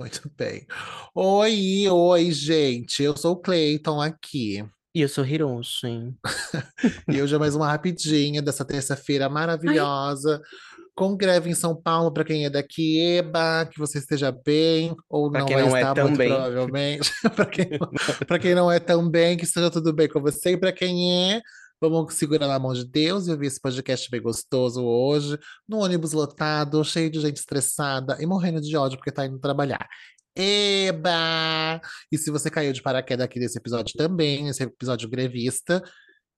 Muito 0.00 0.32
bem. 0.34 0.66
Oi, 1.14 1.86
oi, 1.86 2.32
gente. 2.32 3.02
Eu 3.02 3.14
sou 3.14 3.32
o 3.32 3.36
Cleiton 3.36 4.00
aqui. 4.00 4.64
E 4.94 5.02
eu 5.02 5.08
sou 5.10 5.26
Hiroshi. 5.26 6.14
E 7.06 7.20
hoje 7.20 7.34
é 7.34 7.38
mais 7.38 7.54
uma 7.54 7.68
rapidinha 7.68 8.40
dessa 8.40 8.64
terça-feira 8.64 9.26
Ai, 9.26 9.30
maravilhosa, 9.30 10.40
com 10.96 11.14
greve 11.14 11.50
em 11.50 11.54
São 11.54 11.76
Paulo, 11.76 12.10
para 12.10 12.24
quem 12.24 12.46
é 12.46 12.50
daqui, 12.50 12.98
eba, 12.98 13.66
que 13.70 13.78
você 13.78 13.98
esteja 13.98 14.32
bem, 14.32 14.96
ou 15.06 15.30
pra 15.30 15.40
não 15.40 15.46
quem 15.46 15.56
vai 15.56 15.66
não 15.68 15.76
é 15.76 15.80
estar, 15.82 15.94
muito 16.02 16.12
também. 16.12 16.28
provavelmente. 16.28 17.12
Para 17.36 17.46
quem, 17.46 17.68
quem 18.40 18.54
não 18.54 18.72
é 18.72 18.80
tão 18.80 19.06
bem, 19.06 19.36
que 19.36 19.44
esteja 19.44 19.70
tudo 19.70 19.92
bem 19.92 20.08
com 20.08 20.22
você. 20.22 20.52
E 20.52 20.56
para 20.56 20.72
quem 20.72 21.34
é, 21.34 21.42
vamos 21.80 22.14
segurar 22.14 22.46
na 22.46 22.58
mão 22.58 22.74
de 22.74 22.84
Deus 22.84 23.26
e 23.26 23.30
ouvir 23.30 23.46
esse 23.46 23.60
podcast 23.60 24.10
bem 24.10 24.20
gostoso 24.20 24.84
hoje, 24.84 25.38
no 25.66 25.78
ônibus 25.78 26.12
lotado, 26.12 26.84
cheio 26.84 27.10
de 27.10 27.20
gente 27.20 27.38
estressada 27.38 28.18
e 28.20 28.26
morrendo 28.26 28.60
de 28.60 28.76
ódio 28.76 28.98
porque 28.98 29.10
tá 29.10 29.24
indo 29.24 29.38
trabalhar. 29.38 29.88
Eba! 30.36 31.80
E 32.12 32.18
se 32.18 32.30
você 32.30 32.50
caiu 32.50 32.72
de 32.72 32.82
paraquedas 32.82 33.24
aqui 33.24 33.40
nesse 33.40 33.58
episódio 33.58 33.94
também, 33.96 34.44
nesse 34.44 34.62
episódio 34.62 35.08
grevista, 35.08 35.82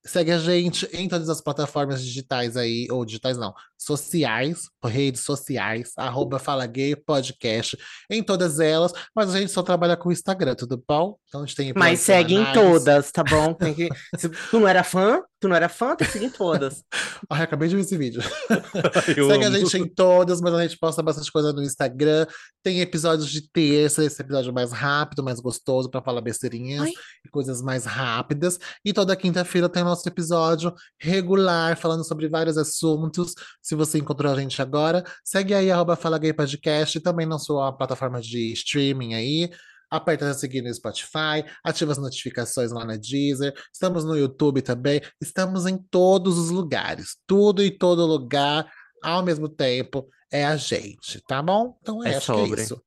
segue 0.05 0.33
a 0.33 0.39
gente 0.39 0.89
em 0.93 1.09
todas 1.09 1.29
as 1.29 1.41
plataformas 1.41 2.03
digitais 2.03 2.56
aí, 2.56 2.89
ou 2.91 3.05
digitais 3.05 3.37
não, 3.37 3.55
sociais, 3.79 4.69
redes 4.84 5.23
sociais, 5.23 5.93
arroba 5.97 6.39
Fala 6.39 6.67
Gay 6.67 6.97
Podcast, 6.97 7.77
em 8.11 8.23
todas 8.23 8.59
elas, 8.59 8.93
mas 9.15 9.34
a 9.34 9.39
gente 9.41 9.53
só 9.53 9.62
trabalha 9.62 9.97
com 9.97 10.09
o 10.09 10.12
Instagram, 10.12 10.55
tudo 10.55 10.83
bom? 10.89 11.17
Então 11.29 11.43
a 11.43 11.47
gente 11.47 11.56
tem 11.56 11.73
Mas 11.77 12.01
segue 12.01 12.34
em 12.34 12.53
todas, 12.53 13.11
tá 13.12 13.23
bom? 13.23 13.55
Tem 13.62 13.75
que... 13.75 13.89
Se 14.19 14.29
tu 14.29 14.59
não 14.59 14.67
era 14.67 14.83
fã, 14.83 15.23
tu 15.43 15.49
não 15.49 15.57
era 15.57 15.69
fã, 15.69 15.97
tem 15.97 16.07
que 16.07 16.13
seguir 16.13 16.27
em 16.27 16.31
todas. 16.31 16.85
Ai, 17.29 17.43
acabei 17.43 17.69
de 17.69 17.75
ver 17.75 17.83
esse 17.83 17.97
vídeo. 17.99 18.23
Eu 19.17 19.29
Segue 19.29 19.45
a 19.45 19.49
amo. 19.49 19.59
gente 19.59 19.77
em 19.77 19.89
todas, 19.89 20.41
mas 20.41 20.55
a 20.55 20.63
gente 20.63 20.79
posta 20.79 21.03
bastante 21.03 21.31
coisa 21.33 21.53
no 21.53 21.63
Instagram. 21.63 22.27
Tem 22.63 22.81
episódios 22.81 23.29
de 23.29 23.51
terça, 23.51 24.05
esse 24.05 24.23
episódio 24.23 24.53
mais 24.53 24.71
rápido, 24.71 25.23
mais 25.23 25.41
gostoso, 25.41 25.91
para 25.91 26.01
falar 26.01 26.21
besteirinhas 26.21 26.83
Ai, 26.83 26.93
e 27.27 27.29
coisas 27.29 27.61
mais 27.61 27.84
rápidas. 27.84 28.57
E 28.84 28.93
toda 28.93 29.17
quinta-feira 29.17 29.69
tem 29.69 29.83
nosso 29.83 30.09
episódio 30.09 30.73
regular, 31.01 31.77
falando 31.77 32.06
sobre 32.06 32.29
vários 32.29 32.56
assuntos. 32.56 33.34
Se 33.61 33.75
você 33.75 33.99
encontrou 33.99 34.33
a 34.33 34.41
gente 34.41 34.62
agora, 34.62 35.03
segue 35.25 35.55
aí, 35.55 35.73
arroba 35.73 35.97
Fala 35.97 36.19
Gay 36.19 36.33
Podcast, 36.33 37.01
também 37.01 37.27
na 37.27 37.39
sua 37.41 37.73
plataforma 37.73 38.21
de 38.21 38.53
streaming 38.53 39.15
aí. 39.15 39.51
Aperta 39.93 40.33
seguir 40.33 40.62
no 40.62 40.73
Spotify, 40.73 41.45
ativa 41.62 41.93
as 41.93 41.98
notificações 41.98 42.73
lá 42.73 42.83
na 42.85 42.97
Deezer. 42.97 43.53
Estamos 43.71 44.05
no 44.05 44.17
YouTube 44.17 44.62
também. 44.62 45.03
Estamos 45.21 45.67
em 45.67 45.77
todos 45.77 46.39
os 46.39 46.49
lugares. 46.49 47.17
Tudo 47.27 47.62
e 47.62 47.71
todo 47.71 48.07
lugar, 48.07 48.67
ao 49.03 49.23
mesmo 49.23 49.51
tempo, 49.51 50.09
é 50.31 50.47
a 50.47 50.57
gente, 50.57 51.21
tá 51.29 51.43
bom? 51.43 51.77
Então, 51.83 52.03
é 52.03 52.12
é, 52.12 52.17
acho 52.17 52.27
que 52.27 52.33
é 52.33 52.45
sobre. 52.47 52.62
isso. 52.62 52.83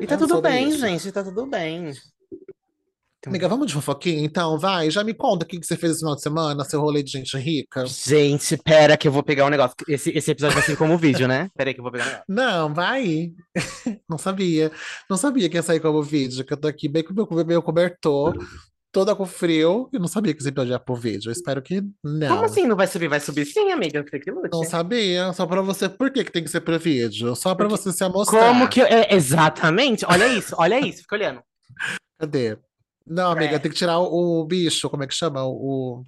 E 0.00 0.06
tá 0.06 0.14
É 0.14 0.18
tudo 0.18 0.34
sobre 0.36 0.50
bem, 0.50 0.68
isso. 0.70 0.78
gente, 0.78 1.12
tá 1.12 1.22
tudo 1.22 1.44
bem. 1.44 1.92
Então, 3.20 3.32
Amiga, 3.32 3.48
vamos 3.48 3.66
de 3.66 3.72
fofoquinha? 3.74 4.22
Então, 4.24 4.56
vai, 4.58 4.90
já 4.92 5.02
me 5.02 5.12
conta 5.12 5.44
o 5.44 5.48
que 5.48 5.58
que 5.58 5.66
você 5.66 5.76
fez 5.76 5.90
esse 5.92 6.00
final 6.00 6.14
de 6.14 6.22
semana, 6.22 6.64
seu 6.64 6.80
rolê 6.80 7.02
de 7.02 7.10
gente 7.10 7.36
rica. 7.36 7.84
Gente, 7.84 8.56
pera 8.58 8.96
que 8.96 9.08
eu 9.08 9.12
vou 9.12 9.24
pegar 9.24 9.44
um 9.44 9.48
negócio. 9.48 9.74
Esse, 9.88 10.10
esse 10.16 10.30
episódio 10.30 10.54
vai 10.54 10.64
ser 10.64 10.76
como 10.76 10.96
vídeo, 10.96 11.26
né? 11.26 11.50
Pera 11.56 11.70
aí 11.70 11.74
que 11.74 11.80
eu 11.80 11.82
vou 11.82 11.90
pegar 11.90 12.04
um 12.04 12.06
negócio. 12.06 12.24
Não, 12.28 12.72
vai. 12.72 13.32
Não 14.08 14.18
sabia. 14.18 14.70
Não 15.10 15.16
sabia 15.16 15.48
que 15.48 15.56
ia 15.56 15.62
sair 15.64 15.80
como 15.80 16.00
vídeo, 16.00 16.44
que 16.44 16.52
eu 16.52 16.56
tô 16.56 16.68
aqui 16.68 16.88
bem 16.88 17.02
com 17.02 17.12
o 17.12 17.16
meu, 17.34 17.44
meu 17.44 17.60
cobertor, 17.60 18.36
toda 18.92 19.16
com 19.16 19.26
frio, 19.26 19.88
e 19.92 19.98
não 19.98 20.06
sabia 20.08 20.32
que 20.32 20.38
esse 20.40 20.48
episódio 20.48 20.70
ia 20.72 20.78
pro 20.78 20.94
vídeo. 20.94 21.28
Eu 21.28 21.32
espero 21.32 21.60
que 21.60 21.80
Como 21.80 21.92
não. 22.04 22.44
assim 22.44 22.66
não 22.68 22.76
vai 22.76 22.86
subir? 22.86 23.08
Vai 23.08 23.18
subir 23.20 23.44
sim, 23.46 23.72
amiga. 23.72 24.04
Que 24.04 24.30
lute. 24.30 24.48
Não 24.52 24.62
sabia, 24.62 25.32
só 25.32 25.44
pra 25.44 25.60
você. 25.60 25.88
Por 25.88 26.10
que 26.12 26.22
que 26.24 26.30
tem 26.30 26.44
que 26.44 26.50
ser 26.50 26.60
pro 26.60 26.78
vídeo? 26.78 27.34
Só 27.34 27.52
pra 27.54 27.66
Porque- 27.68 27.82
você 27.82 27.92
se 27.92 27.98
Como 27.98 28.14
amostrar. 28.14 28.68
que. 28.68 28.80
eu- 28.80 28.86
É, 28.86 29.12
exatamente. 29.12 30.04
Olha 30.06 30.28
isso, 30.28 30.54
olha 30.56 30.78
isso. 30.78 31.02
Fica 31.02 31.16
olhando. 31.16 31.42
Cadê? 32.20 32.56
Não, 33.08 33.30
amiga, 33.32 33.56
É. 33.56 33.58
tem 33.58 33.70
que 33.70 33.76
tirar 33.76 33.98
o, 33.98 34.40
o 34.40 34.44
bicho, 34.44 34.88
como 34.90 35.02
é 35.02 35.06
que 35.06 35.14
chama? 35.14 35.44
O. 35.44 36.04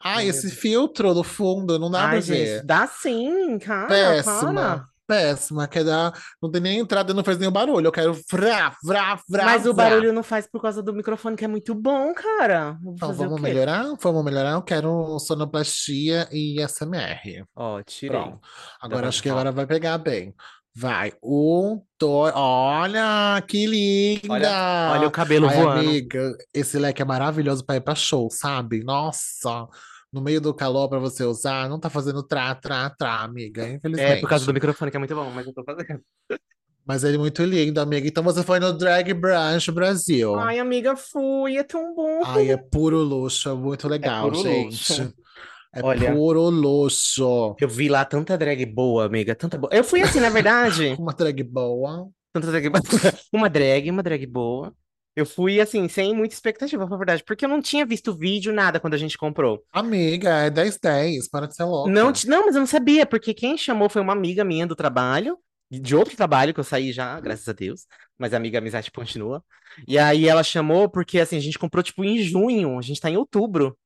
Ah, 0.00 0.18
meu 0.18 0.28
esse 0.28 0.48
Deus. 0.48 0.54
filtro 0.60 1.14
no 1.14 1.22
fundo, 1.24 1.78
não 1.78 1.90
dá 1.90 2.00
pra 2.00 2.08
Ai, 2.16 2.20
ver. 2.20 2.46
gente, 2.56 2.66
dá 2.66 2.86
sim, 2.86 3.58
cara. 3.58 3.88
Péssima, 3.88 4.52
Para. 4.54 4.84
péssima. 5.06 5.66
Quer 5.68 5.84
dar, 5.84 6.12
não 6.42 6.50
tem 6.50 6.60
nem 6.60 6.78
entrada, 6.78 7.14
não 7.14 7.24
faz 7.24 7.38
nenhum 7.38 7.50
barulho. 7.50 7.86
Eu 7.86 7.92
quero 7.92 8.12
vrá, 8.30 8.76
vrá, 8.84 9.18
vrá, 9.26 9.44
Mas 9.46 9.64
o 9.64 9.72
vrá. 9.72 9.88
barulho 9.88 10.12
não 10.12 10.22
faz 10.22 10.46
por 10.46 10.60
causa 10.60 10.82
do 10.82 10.92
microfone, 10.92 11.36
que 11.36 11.44
é 11.44 11.48
muito 11.48 11.74
bom, 11.74 12.12
cara. 12.12 12.76
Então 12.86 13.10
o 13.10 13.14
vamos 13.14 13.40
melhorar? 13.40 13.86
Vamos 13.98 14.22
melhorar? 14.24 14.50
Eu 14.52 14.62
quero 14.62 15.18
sonoplastia 15.20 16.28
e 16.30 16.60
SMR. 16.68 17.44
Ó, 17.56 17.82
tirei. 17.82 18.20
Pronto. 18.20 18.40
Agora 18.82 19.00
pra- 19.00 19.08
acho 19.08 19.22
que 19.22 19.30
agora 19.30 19.50
vai 19.52 19.66
pegar 19.66 19.96
bem. 19.96 20.34
Vai. 20.76 21.12
Um, 21.22 21.80
dois. 22.00 22.32
Olha, 22.34 23.40
que 23.46 23.64
linda! 23.66 24.90
Olha 24.92 25.06
o 25.06 25.10
cabelo 25.10 25.48
Ai, 25.48 25.56
voando. 25.56 25.88
amiga, 25.88 26.36
esse 26.52 26.78
leque 26.78 27.00
é 27.00 27.04
maravilhoso 27.04 27.64
para 27.64 27.76
ir 27.76 27.80
pra 27.80 27.94
show, 27.94 28.28
sabe? 28.30 28.82
Nossa, 28.82 29.68
no 30.12 30.20
meio 30.20 30.40
do 30.40 30.52
calor 30.52 30.88
para 30.88 30.98
você 30.98 31.22
usar, 31.24 31.68
não 31.68 31.78
tá 31.78 31.88
fazendo 31.88 32.22
trá, 32.24 32.54
trá, 32.56 32.90
trá, 32.90 33.20
amiga, 33.20 33.62
É 33.62 33.66
por 33.66 33.70
causa 33.70 33.86
infelizmente. 33.86 34.46
do 34.46 34.52
microfone, 34.54 34.90
que 34.90 34.96
é 34.96 35.00
muito 35.00 35.14
bom, 35.14 35.30
mas 35.30 35.46
eu 35.46 35.52
tô 35.54 35.62
fazendo. 35.62 36.00
Mas 36.86 37.02
ele 37.02 37.16
é 37.16 37.18
muito 37.18 37.42
lindo, 37.44 37.80
amiga. 37.80 38.06
Então 38.06 38.22
você 38.22 38.42
foi 38.42 38.60
no 38.60 38.72
Drag 38.72 39.14
Brunch 39.14 39.70
Brasil. 39.70 40.34
Ai, 40.38 40.58
amiga, 40.58 40.94
fui, 40.96 41.56
é 41.56 41.62
tão 41.62 41.94
bom. 41.94 42.20
Ai, 42.24 42.50
é 42.50 42.56
puro 42.56 42.98
luxo, 42.98 43.48
é 43.48 43.54
muito 43.54 43.88
legal, 43.88 44.24
puro 44.28 44.42
gente. 44.42 44.92
luxo. 44.92 45.14
É 45.74 45.82
Olha. 45.82 46.12
puro 46.12 46.48
luxo. 46.50 47.56
Eu 47.60 47.68
vi 47.68 47.88
lá 47.88 48.04
tanta 48.04 48.38
drag 48.38 48.64
boa, 48.64 49.06
amiga, 49.06 49.34
tanta 49.34 49.58
boa. 49.58 49.72
Eu 49.74 49.82
fui 49.82 50.02
assim, 50.02 50.20
na 50.20 50.30
verdade, 50.30 50.94
Uma 50.98 51.12
drag 51.12 51.42
boa. 51.42 52.08
tanta 52.32 52.46
drag 52.50 52.70
uma 53.32 53.50
drag, 53.50 53.90
uma 53.90 54.02
drag 54.02 54.26
boa. 54.26 54.72
Eu 55.16 55.24
fui 55.24 55.60
assim, 55.60 55.88
sem 55.88 56.12
muita 56.14 56.34
expectativa, 56.34 56.84
na 56.86 56.96
verdade, 56.96 57.22
porque 57.24 57.44
eu 57.44 57.48
não 57.48 57.62
tinha 57.62 57.86
visto 57.86 58.16
vídeo, 58.16 58.52
nada 58.52 58.80
quando 58.80 58.94
a 58.94 58.98
gente 58.98 59.16
comprou. 59.16 59.62
Amiga, 59.72 60.28
é 60.30 60.50
10-10, 60.50 61.28
para 61.30 61.46
de 61.46 61.54
ser 61.54 61.62
louca. 61.64 61.90
Não, 61.90 62.12
não, 62.26 62.46
mas 62.46 62.54
eu 62.56 62.60
não 62.60 62.66
sabia, 62.66 63.06
porque 63.06 63.32
quem 63.32 63.56
chamou 63.56 63.88
foi 63.88 64.02
uma 64.02 64.12
amiga 64.12 64.42
minha 64.42 64.66
do 64.66 64.74
trabalho, 64.74 65.38
de 65.70 65.94
outro 65.94 66.16
trabalho 66.16 66.52
que 66.52 66.58
eu 66.58 66.64
saí 66.64 66.92
já, 66.92 67.18
graças 67.20 67.48
a 67.48 67.52
Deus, 67.52 67.86
mas 68.18 68.34
a 68.34 68.36
amiga 68.36 68.58
a 68.58 68.60
amizade 68.60 68.90
continua. 68.90 69.42
E 69.86 69.98
aí 69.98 70.28
ela 70.28 70.42
chamou 70.42 70.88
porque 70.88 71.20
assim, 71.20 71.36
a 71.36 71.40
gente 71.40 71.58
comprou 71.58 71.82
tipo 71.82 72.04
em 72.04 72.18
junho, 72.20 72.76
a 72.78 72.82
gente 72.82 73.00
tá 73.00 73.08
em 73.08 73.16
outubro. 73.16 73.76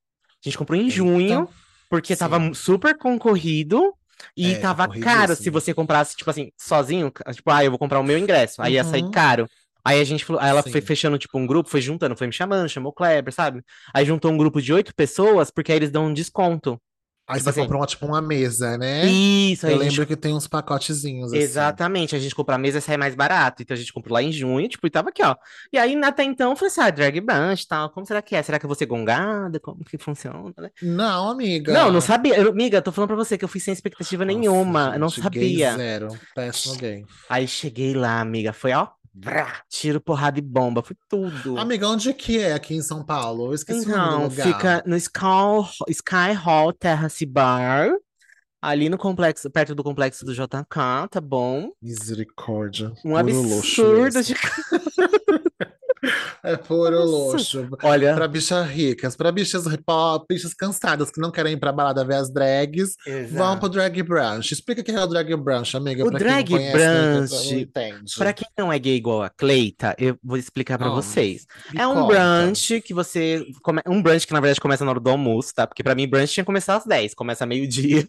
A 0.42 0.48
gente 0.48 0.56
comprou 0.56 0.78
em 0.80 0.88
junho, 0.88 1.48
porque 1.88 2.16
Sim. 2.16 2.16
tava 2.16 2.52
super 2.54 2.96
concorrido 2.98 3.94
e 4.36 4.56
É, 4.56 4.56
tava 4.56 4.88
caro 4.88 5.34
se 5.36 5.48
corridíssimo. 5.48 5.50
você 5.50 5.72
comprasse 5.74 6.16
tipo 6.16 6.28
assim, 6.30 6.50
sozinho, 6.58 7.12
tipo, 7.32 7.50
ah, 7.50 7.64
eu 7.64 7.70
vou 7.70 7.78
comprar 7.78 8.00
o 8.00 8.04
meu 8.04 8.18
ingresso, 8.18 8.60
aí 8.62 8.74
ia 8.74 8.84
sair 8.84 9.04
Uhum. 9.04 9.10
caro. 9.10 9.48
Aí 9.84 10.00
a 10.00 10.04
gente 10.04 10.24
falou, 10.24 10.42
aí 10.42 10.50
ela 10.50 10.62
foi 10.62 10.80
Sim. 10.80 10.82
fechando 10.82 11.16
tipo 11.18 11.38
um 11.38 11.46
grupo, 11.46 11.70
foi 11.70 11.80
juntando, 11.80 12.16
foi 12.16 12.26
me 12.26 12.32
chamando, 12.32 12.68
chamou 12.68 12.90
o 12.90 12.94
Kleber, 12.94 13.32
sabe? 13.32 13.62
Aí 13.94 14.04
juntou 14.04 14.30
um 14.32 14.36
grupo 14.36 14.60
de 14.60 14.72
oito 14.72 14.94
pessoas, 14.94 15.50
porque 15.50 15.72
aí 15.72 15.78
eles 15.78 15.90
dão 15.90 16.06
um 16.06 16.12
desconto. 16.14 16.80
Aí 17.28 17.36
Tipo 17.36 17.44
você 17.44 17.50
assim, 17.50 17.60
comprou 17.60 17.80
uma, 17.80 17.86
tipo 17.86 18.06
uma 18.06 18.22
mesa, 18.22 18.78
né? 18.78 19.06
Isso, 19.06 19.66
Eu 19.66 19.78
a 19.78 19.82
gente 19.82 19.90
lembro 19.90 20.06
que 20.06 20.16
tem 20.16 20.34
uns 20.34 20.46
pacotezinhos 20.46 21.32
assim. 21.32 21.42
Exatamente, 21.42 22.16
a 22.16 22.18
gente 22.18 22.34
comprou 22.34 22.54
a 22.54 22.58
mesa 22.58 22.78
e 22.78 22.80
sai 22.80 22.96
mais 22.96 23.14
barato. 23.14 23.62
Então 23.62 23.74
a 23.74 23.78
gente 23.78 23.92
comprou 23.92 24.14
lá 24.14 24.22
em 24.22 24.32
junho, 24.32 24.66
tipo, 24.68 24.86
e 24.86 24.90
tava 24.90 25.10
aqui, 25.10 25.22
ó. 25.22 25.36
E 25.72 25.78
aí, 25.78 25.94
até 26.02 26.24
então, 26.24 26.50
eu 26.50 26.56
falei 26.56 26.70
assim, 26.72 26.80
ah, 26.80 26.90
drag 26.90 27.20
brunch 27.20 27.64
e 27.64 27.68
tal, 27.68 27.90
como 27.90 28.06
será 28.06 28.22
que 28.22 28.34
é? 28.34 28.42
Será 28.42 28.58
que 28.58 28.64
eu 28.64 28.68
vou 28.68 28.74
ser 28.76 28.86
gongada? 28.86 29.60
Como 29.60 29.84
que 29.84 29.98
funciona, 29.98 30.52
né? 30.58 30.70
Não, 30.80 31.30
amiga. 31.30 31.72
Não, 31.72 31.92
não 31.92 32.00
sabia. 32.00 32.36
Eu, 32.36 32.50
amiga, 32.50 32.80
tô 32.80 32.92
falando 32.92 33.08
pra 33.08 33.16
você 33.16 33.36
que 33.36 33.44
eu 33.44 33.48
fui 33.48 33.60
sem 33.60 33.72
expectativa 33.72 34.24
nenhuma, 34.24 34.84
Nossa, 34.84 34.96
eu 34.96 35.00
não 35.00 35.08
gente, 35.08 35.20
gay 35.30 35.58
sabia. 35.60 35.76
zero. 35.76 36.08
Péssimo 36.34 36.76
gay. 36.76 37.04
Aí 37.28 37.46
cheguei 37.46 37.94
lá, 37.94 38.20
amiga, 38.20 38.52
foi, 38.52 38.72
ó, 38.72 38.88
vrá, 39.20 39.62
tiro, 39.68 40.00
porrada 40.00 40.38
e 40.38 40.42
bomba, 40.42 40.82
foi 40.82 40.96
tudo. 41.08 41.58
Amiga, 41.58 41.88
onde 41.88 42.12
que 42.14 42.38
é 42.38 42.52
aqui 42.52 42.74
em 42.74 42.82
São 42.82 43.04
Paulo? 43.04 43.46
Eu 43.46 43.54
esqueci 43.54 43.86
o 43.86 43.96
nome 43.96 43.98
do 44.00 44.06
Então, 44.06 44.22
lugar. 44.28 44.46
fica 44.46 44.82
no 44.86 44.96
Sky, 44.96 45.20
Sky 45.88 46.32
Hall 46.34 46.72
Terrace 46.72 47.26
Bar, 47.26 47.90
ali 48.60 48.88
no 48.88 48.98
complexo, 48.98 49.50
perto 49.50 49.74
do 49.74 49.82
complexo 49.84 50.24
do 50.24 50.34
JK, 50.34 51.08
tá 51.10 51.20
bom? 51.20 51.70
Misericórdia. 51.82 52.92
Um 53.04 53.16
absurdo 53.16 54.22
de... 54.22 54.34
É 56.44 56.56
puro 56.56 57.04
luxo. 57.04 57.68
Olha, 57.82 58.14
Pra 58.14 58.28
bichas 58.28 58.66
ricas, 58.68 59.16
pra 59.16 59.32
bichas, 59.32 59.64
bichas 60.28 60.54
cansadas 60.54 61.10
que 61.10 61.20
não 61.20 61.30
querem 61.30 61.54
ir 61.54 61.56
pra 61.56 61.72
balada 61.72 62.04
ver 62.04 62.14
as 62.14 62.30
drags, 62.32 62.94
vão 63.06 63.16
exato. 63.18 63.60
pro 63.60 63.68
drag 63.68 64.02
brunch. 64.02 64.52
Explica 64.52 64.80
o 64.80 64.84
que 64.84 64.90
é 64.92 65.02
o 65.02 65.06
drag 65.06 65.34
brunch, 65.36 65.76
amiga, 65.76 66.04
O 66.04 66.10
drag 66.10 66.48
conhece, 66.50 66.72
brunch, 66.76 67.54
entende. 67.54 68.14
Pra 68.16 68.32
quem 68.32 68.46
não 68.56 68.72
é 68.72 68.78
gay 68.78 68.94
igual 68.96 69.22
a 69.22 69.28
Cleita, 69.30 69.94
eu 69.98 70.16
vou 70.22 70.36
explicar 70.36 70.78
pra 70.78 70.86
Ah, 70.88 70.90
vocês. 70.90 71.46
É 71.76 71.86
um 71.86 71.94
conta. 71.94 72.06
brunch 72.06 72.80
que 72.82 72.94
você. 72.94 73.44
come- 73.62 73.82
Um 73.86 74.00
brunch 74.02 74.26
que 74.26 74.32
na 74.32 74.40
verdade 74.40 74.60
começa 74.60 74.84
na 74.84 74.90
hora 74.92 75.00
do 75.00 75.10
almoço, 75.10 75.52
tá? 75.54 75.66
Porque 75.66 75.82
pra 75.82 75.94
mim 75.94 76.08
brunch 76.08 76.32
tinha 76.32 76.44
que 76.44 76.46
começar 76.46 76.76
às 76.76 76.84
10, 76.84 77.14
começa 77.14 77.44
meio-dia. 77.46 78.08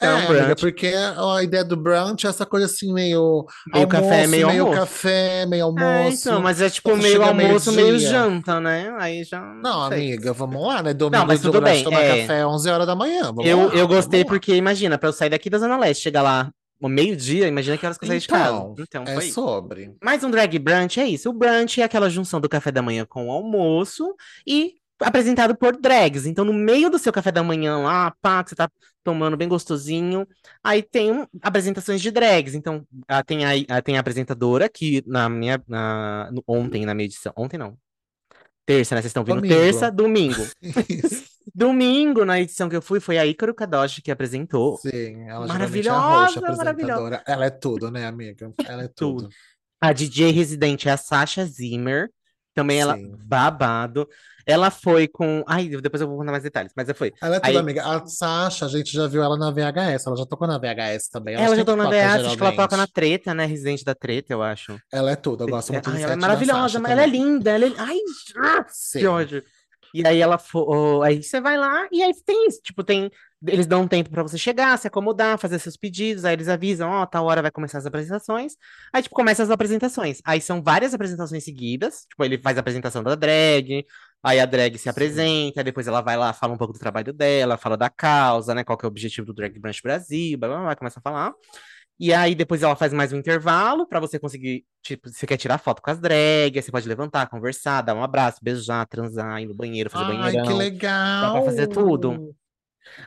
É, 0.00 0.06
É 0.06 0.14
um 0.14 0.28
amiga, 0.28 0.54
brunch. 0.54 0.60
porque 0.60 0.92
a 0.94 1.42
ideia 1.42 1.64
do 1.64 1.76
brunch 1.76 2.26
é 2.26 2.30
essa 2.30 2.44
coisa 2.44 2.66
assim, 2.66 2.92
meio 2.92 3.46
Meio 3.72 3.88
café, 3.88 4.24
almoço, 4.24 4.30
meio 4.30 4.46
meio 4.46 4.62
almoço. 4.64 4.80
café, 4.80 5.46
meio 5.46 5.60
É, 5.60 5.62
almoço. 5.62 6.28
então, 6.28 6.42
mas 6.42 6.60
é 6.60 6.68
tipo 6.70 6.96
meio 6.96 7.22
almoço, 7.22 7.72
meio 7.72 7.86
meio-dia. 7.88 8.08
janta, 8.10 8.60
né? 8.60 8.94
Aí 8.98 9.24
já. 9.24 9.40
Não, 9.40 9.88
sei. 9.88 9.98
amiga, 10.12 10.32
vamos 10.34 10.66
lá, 10.66 10.82
né? 10.82 10.92
Domingo 10.92 11.26
mas 11.26 11.40
de 11.40 11.46
tudo 11.46 11.58
de 11.58 11.64
bem, 11.64 11.82
tomar 11.84 12.02
é. 12.02 12.20
café 12.22 12.40
às 12.42 12.46
11 12.46 12.70
horas 12.70 12.86
da 12.86 12.94
manhã. 12.94 13.24
Vamos 13.32 13.46
Eu, 13.46 13.68
lá, 13.68 13.74
eu 13.74 13.88
gostei 13.88 14.20
vamos 14.20 14.32
lá. 14.32 14.38
porque, 14.38 14.54
imagina, 14.54 14.98
pra 14.98 15.08
eu 15.08 15.12
sair 15.12 15.30
daqui 15.30 15.48
da 15.48 15.58
Zona 15.58 15.78
Leste, 15.78 16.02
chegar 16.02 16.22
lá 16.22 16.50
meio-dia, 16.82 17.48
imagina 17.48 17.78
que 17.78 17.86
horas 17.86 17.96
que 17.96 18.04
eu 18.04 18.08
saí 18.08 18.18
de 18.20 18.28
casa. 18.28 18.52
Então, 18.58 18.74
Então, 18.78 19.04
é 19.06 19.14
foi 19.14 19.30
sobre. 19.30 19.94
Mas 20.02 20.22
um 20.22 20.30
drag 20.30 20.58
brunch 20.58 21.00
é 21.00 21.06
isso. 21.06 21.30
O 21.30 21.32
brunch 21.32 21.80
é 21.80 21.84
aquela 21.84 22.10
junção 22.10 22.38
do 22.40 22.48
café 22.50 22.70
da 22.70 22.82
manhã 22.82 23.06
com 23.08 23.28
o 23.28 23.32
almoço 23.32 24.14
e 24.46 24.74
apresentado 25.00 25.56
por 25.56 25.76
drags. 25.76 26.26
Então, 26.26 26.44
no 26.44 26.52
meio 26.52 26.88
do 26.90 26.98
seu 26.98 27.12
café 27.12 27.30
da 27.30 27.42
manhã 27.42 27.78
lá, 27.78 28.14
pá, 28.20 28.42
que 28.42 28.50
você 28.50 28.56
tá 28.56 28.70
tomando 29.04 29.36
bem 29.36 29.48
gostosinho, 29.48 30.26
aí 30.64 30.82
tem 30.82 31.12
um- 31.12 31.26
apresentações 31.42 32.00
de 32.00 32.10
drags. 32.10 32.54
Então, 32.54 32.86
ah, 33.06 33.22
tem 33.22 33.44
a, 33.44 33.50
ah, 33.68 33.82
tem 33.82 33.96
a 33.96 34.00
apresentadora 34.00 34.68
que 34.68 35.02
na 35.06 35.28
minha 35.28 35.62
na- 35.68 36.30
no- 36.32 36.42
ontem 36.46 36.84
na 36.84 36.94
minha 36.94 37.06
edição, 37.06 37.32
ontem 37.36 37.56
não. 37.58 37.76
Terça, 38.64 38.94
né? 38.96 39.00
Vocês 39.00 39.10
estão 39.10 39.22
vendo 39.22 39.42
terça, 39.42 39.90
domingo. 39.92 40.44
Domingo, 41.54 42.24
na 42.24 42.40
edição 42.40 42.68
que 42.68 42.74
eu 42.76 42.82
fui, 42.82 42.98
foi 42.98 43.16
a 43.16 43.24
Ícaro 43.24 43.54
Kadoshi 43.54 44.02
que 44.02 44.10
apresentou. 44.10 44.76
Sim, 44.78 45.22
ela 45.28 45.46
geralmente 45.46 45.86
é 45.86 45.90
a 45.90 45.94
Maravilhosa, 45.94 46.56
maravilhosa. 46.56 47.22
Ela 47.24 47.46
é 47.46 47.50
tudo, 47.50 47.90
né, 47.90 48.06
amiga? 48.06 48.52
Ela 48.66 48.82
é 48.82 48.88
tudo. 48.88 49.22
Tudo. 49.22 49.28
A 49.80 49.92
DJ 49.92 50.32
residente 50.32 50.88
é 50.88 50.92
a 50.92 50.96
Sasha 50.96 51.46
Zimmer. 51.46 52.10
Também 52.52 52.80
ela 52.80 52.96
Sim. 52.96 53.14
babado. 53.24 54.08
Ela 54.46 54.70
foi 54.70 55.08
com. 55.08 55.42
Ai, 55.46 55.68
depois 55.68 56.00
eu 56.00 56.06
vou 56.06 56.16
contar 56.18 56.30
mais 56.30 56.44
detalhes, 56.44 56.72
mas 56.76 56.88
foi. 56.96 57.12
Ela 57.20 57.36
é 57.36 57.40
tudo, 57.40 57.50
Aí- 57.50 57.56
amiga. 57.56 57.82
A 57.84 58.06
Sasha, 58.06 58.66
a 58.66 58.68
gente 58.68 58.92
já 58.92 59.08
viu 59.08 59.22
ela 59.22 59.36
na 59.36 59.50
VHS. 59.50 60.06
Ela 60.06 60.16
já 60.16 60.24
tocou 60.24 60.46
na 60.46 60.56
VHS 60.56 61.08
também. 61.10 61.34
Ela 61.34 61.42
já 61.44 61.48
sempre 61.50 61.64
tocou 61.64 61.76
na 61.78 61.84
toca, 61.84 61.96
VS, 61.96 62.26
acho 62.26 62.36
que 62.36 62.42
ela 62.42 62.50
toca 62.52 62.62
na 62.62 62.68
geralmente. 62.68 62.92
treta, 62.92 63.34
né? 63.34 63.44
Residente 63.44 63.84
da 63.84 63.94
treta, 63.94 64.32
eu 64.32 64.42
acho. 64.42 64.78
Ela 64.92 65.10
é 65.10 65.16
tudo. 65.16 65.42
Eu 65.44 65.48
gosto 65.48 65.72
muito 65.72 65.90
Ai, 65.90 66.02
ela 66.02 66.12
é 66.12 66.16
maravilhosa, 66.16 66.78
mas 66.78 66.92
ela 66.92 67.02
é 67.02 67.06
linda. 67.06 67.50
Ela 67.50 67.66
é... 67.66 67.72
Ai, 67.76 67.96
Sim. 68.68 69.00
que 69.00 69.06
ódio. 69.06 69.42
E 69.94 70.06
aí 70.06 70.20
ela 70.20 70.36
foi. 70.36 71.06
Aí 71.06 71.22
você 71.22 71.40
vai 71.40 71.56
lá 71.56 71.88
e 71.90 72.02
aí 72.02 72.12
tem 72.24 72.46
isso. 72.48 72.60
Tipo, 72.62 72.84
tem. 72.84 73.10
Eles 73.46 73.66
dão 73.66 73.82
um 73.82 73.88
tempo 73.88 74.10
pra 74.10 74.22
você 74.22 74.36
chegar, 74.36 74.76
se 74.78 74.86
acomodar, 74.86 75.38
fazer 75.38 75.58
seus 75.58 75.76
pedidos. 75.76 76.24
Aí 76.24 76.34
eles 76.34 76.48
avisam, 76.48 76.90
ó, 76.90 77.06
tal 77.06 77.24
hora 77.26 77.42
vai 77.42 77.50
começar 77.50 77.78
as 77.78 77.86
apresentações. 77.86 78.54
Aí, 78.92 79.02
tipo, 79.02 79.14
começa 79.14 79.42
as 79.42 79.50
apresentações. 79.50 80.20
Aí 80.24 80.40
são 80.40 80.62
várias 80.62 80.92
apresentações 80.94 81.44
seguidas. 81.44 82.04
Tipo, 82.10 82.24
ele 82.24 82.38
faz 82.38 82.56
a 82.56 82.60
apresentação 82.60 83.02
da 83.02 83.14
drag. 83.14 83.84
Aí 84.22 84.40
a 84.40 84.46
drag 84.46 84.76
se 84.78 84.88
apresenta, 84.88 85.62
depois 85.62 85.86
ela 85.86 86.00
vai 86.00 86.16
lá, 86.16 86.32
fala 86.32 86.52
um 86.52 86.56
pouco 86.56 86.72
do 86.72 86.78
trabalho 86.78 87.12
dela, 87.12 87.56
fala 87.56 87.76
da 87.76 87.88
causa, 87.88 88.54
né? 88.54 88.64
Qual 88.64 88.76
que 88.76 88.84
é 88.84 88.88
o 88.88 88.90
objetivo 88.90 89.26
do 89.26 89.32
Drag 89.32 89.56
Brunch 89.58 89.80
Brasil, 89.82 90.36
blá, 90.36 90.48
blá, 90.48 90.60
blá, 90.62 90.76
começa 90.76 90.98
a 90.98 91.02
falar. 91.02 91.32
E 91.98 92.12
aí 92.12 92.34
depois 92.34 92.62
ela 92.62 92.76
faz 92.76 92.92
mais 92.92 93.12
um 93.12 93.18
intervalo 93.18 93.86
pra 93.86 94.00
você 94.00 94.18
conseguir, 94.18 94.66
tipo, 94.82 95.08
você 95.08 95.26
quer 95.26 95.36
tirar 95.36 95.58
foto 95.58 95.80
com 95.80 95.90
as 95.90 95.98
drags, 95.98 96.64
você 96.64 96.70
pode 96.70 96.88
levantar, 96.88 97.26
conversar, 97.28 97.80
dar 97.82 97.94
um 97.94 98.02
abraço, 98.02 98.38
beijar, 98.42 98.86
transar, 98.86 99.40
ir 99.40 99.46
no 99.46 99.54
banheiro, 99.54 99.88
fazer 99.88 100.04
Ai, 100.04 100.16
banheirão. 100.18 100.46
que 100.46 100.52
legal! 100.52 101.22
Dá 101.22 101.32
pra 101.32 101.42
fazer 101.42 101.66
tudo. 101.68 102.34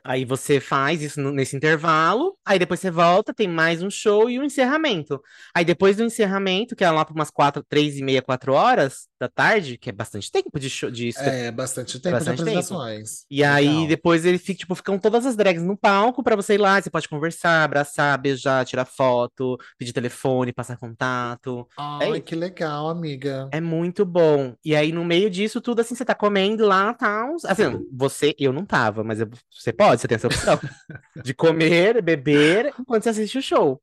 Aí 0.03 0.25
você 0.25 0.59
faz 0.59 1.01
isso 1.01 1.19
nesse 1.31 1.55
intervalo, 1.55 2.37
aí 2.45 2.57
depois 2.57 2.79
você 2.79 2.89
volta, 2.89 3.33
tem 3.33 3.47
mais 3.47 3.83
um 3.83 3.89
show 3.89 4.29
e 4.29 4.39
um 4.39 4.43
encerramento. 4.43 5.21
Aí 5.53 5.65
depois 5.65 5.97
do 5.97 6.03
encerramento, 6.03 6.75
que 6.75 6.83
é 6.83 6.89
lá 6.89 7.03
para 7.03 7.13
umas 7.13 7.29
quatro, 7.29 7.63
três 7.67 7.97
e 7.97 8.03
meia, 8.03 8.21
quatro 8.21 8.53
horas 8.53 9.08
da 9.19 9.27
tarde, 9.27 9.77
que 9.77 9.89
é 9.89 9.93
bastante 9.93 10.31
tempo 10.31 10.57
de 10.59 10.69
show, 10.69 10.89
de 10.89 11.09
É, 11.17 11.51
bastante 11.51 11.99
tempo 11.99 12.15
Bastante 12.15 12.37
de 12.37 12.45
tempo. 12.45 12.57
apresentações. 12.59 13.25
e 13.29 13.43
aí 13.43 13.67
Legal. 13.67 13.87
depois 13.87 14.25
ele 14.25 14.37
fica, 14.37 14.59
tipo, 14.59 14.73
ficam 14.75 14.97
todas 14.97 15.25
as 15.25 15.35
drags 15.35 15.61
no 15.63 15.75
palco 15.77 16.23
pra 16.23 16.35
você 16.35 16.53
ir 16.55 16.57
lá, 16.57 16.81
você 16.81 16.89
pode 16.89 17.09
conversar, 17.09 17.63
abraçar, 17.63 18.17
beijar, 18.17 18.65
tirar 18.65 18.85
foto, 18.85 19.57
pedir 19.77 19.91
telefone, 19.93 20.53
passar 20.53 20.77
contato. 20.77 21.67
Ai, 21.77 22.11
isso. 22.13 22.21
que 22.21 22.35
legal, 22.35 22.87
amiga. 22.89 23.49
É 23.51 23.59
muito 23.59 24.05
bom. 24.05 24.55
E 24.63 24.75
aí 24.75 24.91
no 24.91 25.03
meio 25.03 25.29
disso 25.29 25.59
tudo 25.59 25.81
assim, 25.81 25.95
você 25.95 26.05
tá 26.05 26.15
comendo 26.15 26.65
lá, 26.65 26.93
tal, 26.93 27.35
assim, 27.45 27.85
você, 27.91 28.35
eu 28.39 28.53
não 28.53 28.65
tava, 28.65 29.03
mas 29.03 29.19
você 29.51 29.73
pode, 29.73 30.01
você 30.01 30.07
tem 30.07 30.15
essa 30.15 30.27
opção 30.27 30.59
de 31.23 31.33
comer, 31.33 32.01
beber 32.01 32.73
enquanto 32.79 33.03
você 33.03 33.09
assiste 33.09 33.37
o 33.37 33.41
show. 33.41 33.81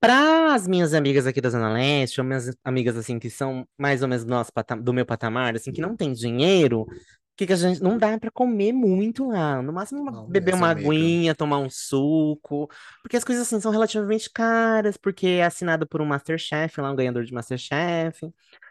Para 0.00 0.54
as 0.54 0.66
minhas 0.68 0.94
amigas 0.94 1.26
aqui 1.26 1.40
da 1.40 1.50
Zona 1.50 1.72
Leste, 1.72 2.20
ou 2.20 2.26
minhas 2.26 2.54
amigas 2.64 2.96
assim 2.96 3.18
que 3.18 3.28
são 3.28 3.66
mais 3.76 4.00
ou 4.02 4.08
menos 4.08 4.24
do, 4.24 4.30
nosso 4.30 4.52
do 4.80 4.92
meu 4.92 5.04
patamar, 5.04 5.56
assim, 5.56 5.72
que 5.72 5.80
não 5.80 5.96
tem 5.96 6.12
dinheiro, 6.12 6.86
que, 7.36 7.46
que 7.46 7.52
a 7.52 7.56
gente 7.56 7.82
não 7.82 7.98
dá 7.98 8.16
para 8.18 8.30
comer 8.30 8.72
muito 8.72 9.28
lá. 9.28 9.60
No 9.60 9.72
máximo, 9.72 10.00
uma- 10.02 10.12
Não 10.12 10.28
beber 10.28 10.54
uma 10.54 10.70
amiga. 10.70 10.88
aguinha, 10.88 11.34
tomar 11.34 11.58
um 11.58 11.68
suco, 11.68 12.68
porque 13.02 13.16
as 13.16 13.24
coisas 13.24 13.46
assim 13.46 13.60
são 13.60 13.72
relativamente 13.72 14.30
caras, 14.32 14.96
porque 14.96 15.26
é 15.26 15.44
assinado 15.44 15.86
por 15.86 16.00
um 16.00 16.06
Masterchef, 16.06 16.80
lá 16.80 16.92
um 16.92 16.96
ganhador 16.96 17.24
de 17.24 17.32
Masterchef. 17.32 18.24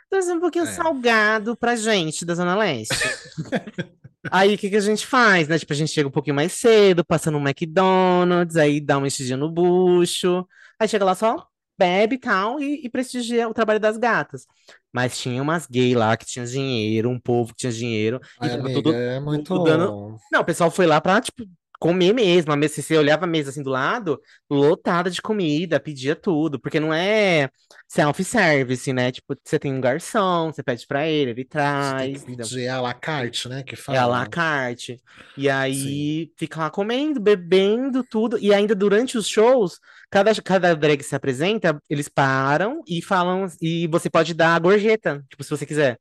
Então, 0.07 0.19
assim, 0.19 0.31
um 0.31 0.39
pouquinho 0.39 0.63
É. 0.63 0.71
salgado 0.71 1.57
pra 1.57 1.75
gente 1.75 2.23
da 2.23 2.35
Zona 2.35 2.55
Leste. 2.55 2.95
Aí 4.31 4.55
o 4.55 4.57
que, 4.57 4.69
que 4.69 4.75
a 4.77 4.81
gente 4.81 5.05
faz, 5.05 5.47
né? 5.49 5.57
Tipo, 5.59 5.73
a 5.73 5.75
gente 5.75 5.91
chega 5.91 6.07
um 6.07 6.11
pouquinho 6.11 6.35
mais 6.35 6.53
cedo, 6.53 7.03
passa 7.05 7.29
no 7.29 7.39
McDonald's, 7.39 8.55
aí 8.57 8.79
dá 8.81 8.97
uma 8.97 9.07
enchidinha 9.07 9.37
no 9.37 9.49
bucho, 9.49 10.45
aí 10.79 10.87
chega 10.87 11.05
lá 11.05 11.15
só, 11.15 11.47
bebe 11.77 12.15
e 12.15 12.19
tal, 12.19 12.59
e, 12.59 12.85
e 12.85 12.89
prestigia 12.89 13.47
o 13.47 13.53
trabalho 13.53 13.79
das 13.79 13.97
gatas. 13.97 14.45
Mas 14.91 15.17
tinha 15.19 15.41
umas 15.41 15.67
gay 15.67 15.93
lá 15.95 16.15
que 16.17 16.25
tinha 16.25 16.45
dinheiro, 16.45 17.09
um 17.09 17.19
povo 17.19 17.51
que 17.53 17.59
tinha 17.61 17.71
dinheiro, 17.71 18.19
e 18.41 18.45
Ai, 18.45 18.49
tava 18.49 18.61
amiga, 18.63 18.73
tudo. 18.83 18.93
é 18.93 19.19
muito. 19.19 19.43
tudo 19.45 19.63
dando- 19.65 20.17
Não, 20.31 20.41
o 20.41 20.45
pessoal 20.45 20.71
foi 20.71 20.85
lá 20.87 20.99
pra, 20.99 21.21
tipo, 21.21 21.43
comer 21.79 22.11
mesmo. 22.13 22.51
A 22.51 22.55
mesa, 22.55 22.73
se 22.75 22.81
você 22.83 22.97
olhava 22.97 23.25
a 23.25 23.27
mesa 23.27 23.51
assim 23.51 23.61
do 23.61 23.69
lado, 23.69 24.19
lotada 24.49 25.11
de 25.11 25.21
comida, 25.21 25.79
pedia 25.79 26.15
tudo, 26.15 26.59
porque 26.59 26.79
não 26.79 26.91
é 26.93 27.49
self-service, 27.87 28.91
né? 28.93 29.11
Tipo, 29.11 29.35
você 29.43 29.59
tem 29.59 29.73
um 29.73 29.81
garçom, 29.81 30.51
você 30.51 30.63
pede 30.63 30.87
pra 30.87 31.07
ele, 31.07 31.31
ele 31.31 31.47
Você 31.79 31.95
tem 31.95 32.15
traz. 32.15 32.23
entendeu? 32.23 32.45
pedir 32.47 32.67
à 32.69 32.81
la 32.81 32.93
carte, 32.93 33.47
né? 33.49 33.63
Que 33.63 33.75
É 33.75 33.77
fala. 33.77 34.01
à 34.01 34.05
la 34.07 34.25
carte. 34.27 34.99
E 35.37 35.49
aí 35.49 36.31
fica 36.37 36.59
lá 36.61 36.69
comendo, 36.69 37.19
bebendo 37.19 38.03
tudo. 38.03 38.37
E 38.39 38.53
ainda 38.53 38.73
durante 38.75 39.17
os 39.17 39.27
shows, 39.27 39.79
cada, 40.09 40.33
cada 40.41 40.75
drag 40.75 41.03
se 41.03 41.15
apresenta, 41.15 41.81
eles 41.89 42.07
param 42.09 42.81
e 42.87 43.01
falam. 43.01 43.45
E 43.61 43.87
você 43.87 44.09
pode 44.09 44.33
dar 44.33 44.55
a 44.55 44.59
gorjeta, 44.59 45.23
tipo, 45.29 45.43
se 45.43 45.49
você 45.49 45.65
quiser. 45.65 45.97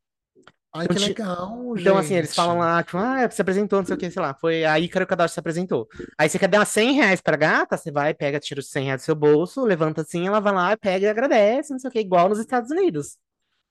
Ai, 0.74 0.86
que 0.86 0.92
Então, 0.92 1.02
ti- 1.04 1.08
legal, 1.08 1.74
Então, 1.78 1.96
assim, 1.96 2.14
eles 2.14 2.28
gente. 2.28 2.36
falam 2.36 2.58
lá, 2.58 2.82
tipo, 2.82 2.98
ah, 2.98 3.30
se 3.30 3.40
apresentou, 3.40 3.78
não 3.78 3.86
sei 3.86 3.94
o 3.96 3.98
que, 3.98 4.10
sei 4.10 4.20
lá. 4.20 4.34
Foi 4.34 4.64
a 4.64 4.78
Ícaro 4.78 5.06
Cadastro 5.06 5.34
se 5.34 5.40
apresentou. 5.40 5.88
Aí 6.18 6.28
você 6.28 6.38
quer 6.38 6.48
dar 6.48 6.66
100 6.66 6.92
reais 6.92 7.20
pra 7.22 7.36
gata, 7.36 7.76
você 7.78 7.90
vai, 7.90 8.12
pega, 8.12 8.38
tira 8.38 8.60
os 8.60 8.68
100 8.70 8.84
reais 8.86 9.00
do 9.00 9.04
seu 9.06 9.14
bolso, 9.14 9.64
levanta 9.64 10.02
assim, 10.02 10.26
ela 10.26 10.38
vai 10.40 10.52
lá, 10.52 10.76
pega 10.76 11.06
e 11.06 11.08
agradece, 11.08 11.72
não 11.72 11.78
sei 11.78 11.88
o 11.88 11.92
que, 11.92 12.00
igual 12.00 12.28
nos 12.28 12.38
Estados 12.38 12.70
Unidos. 12.70 13.16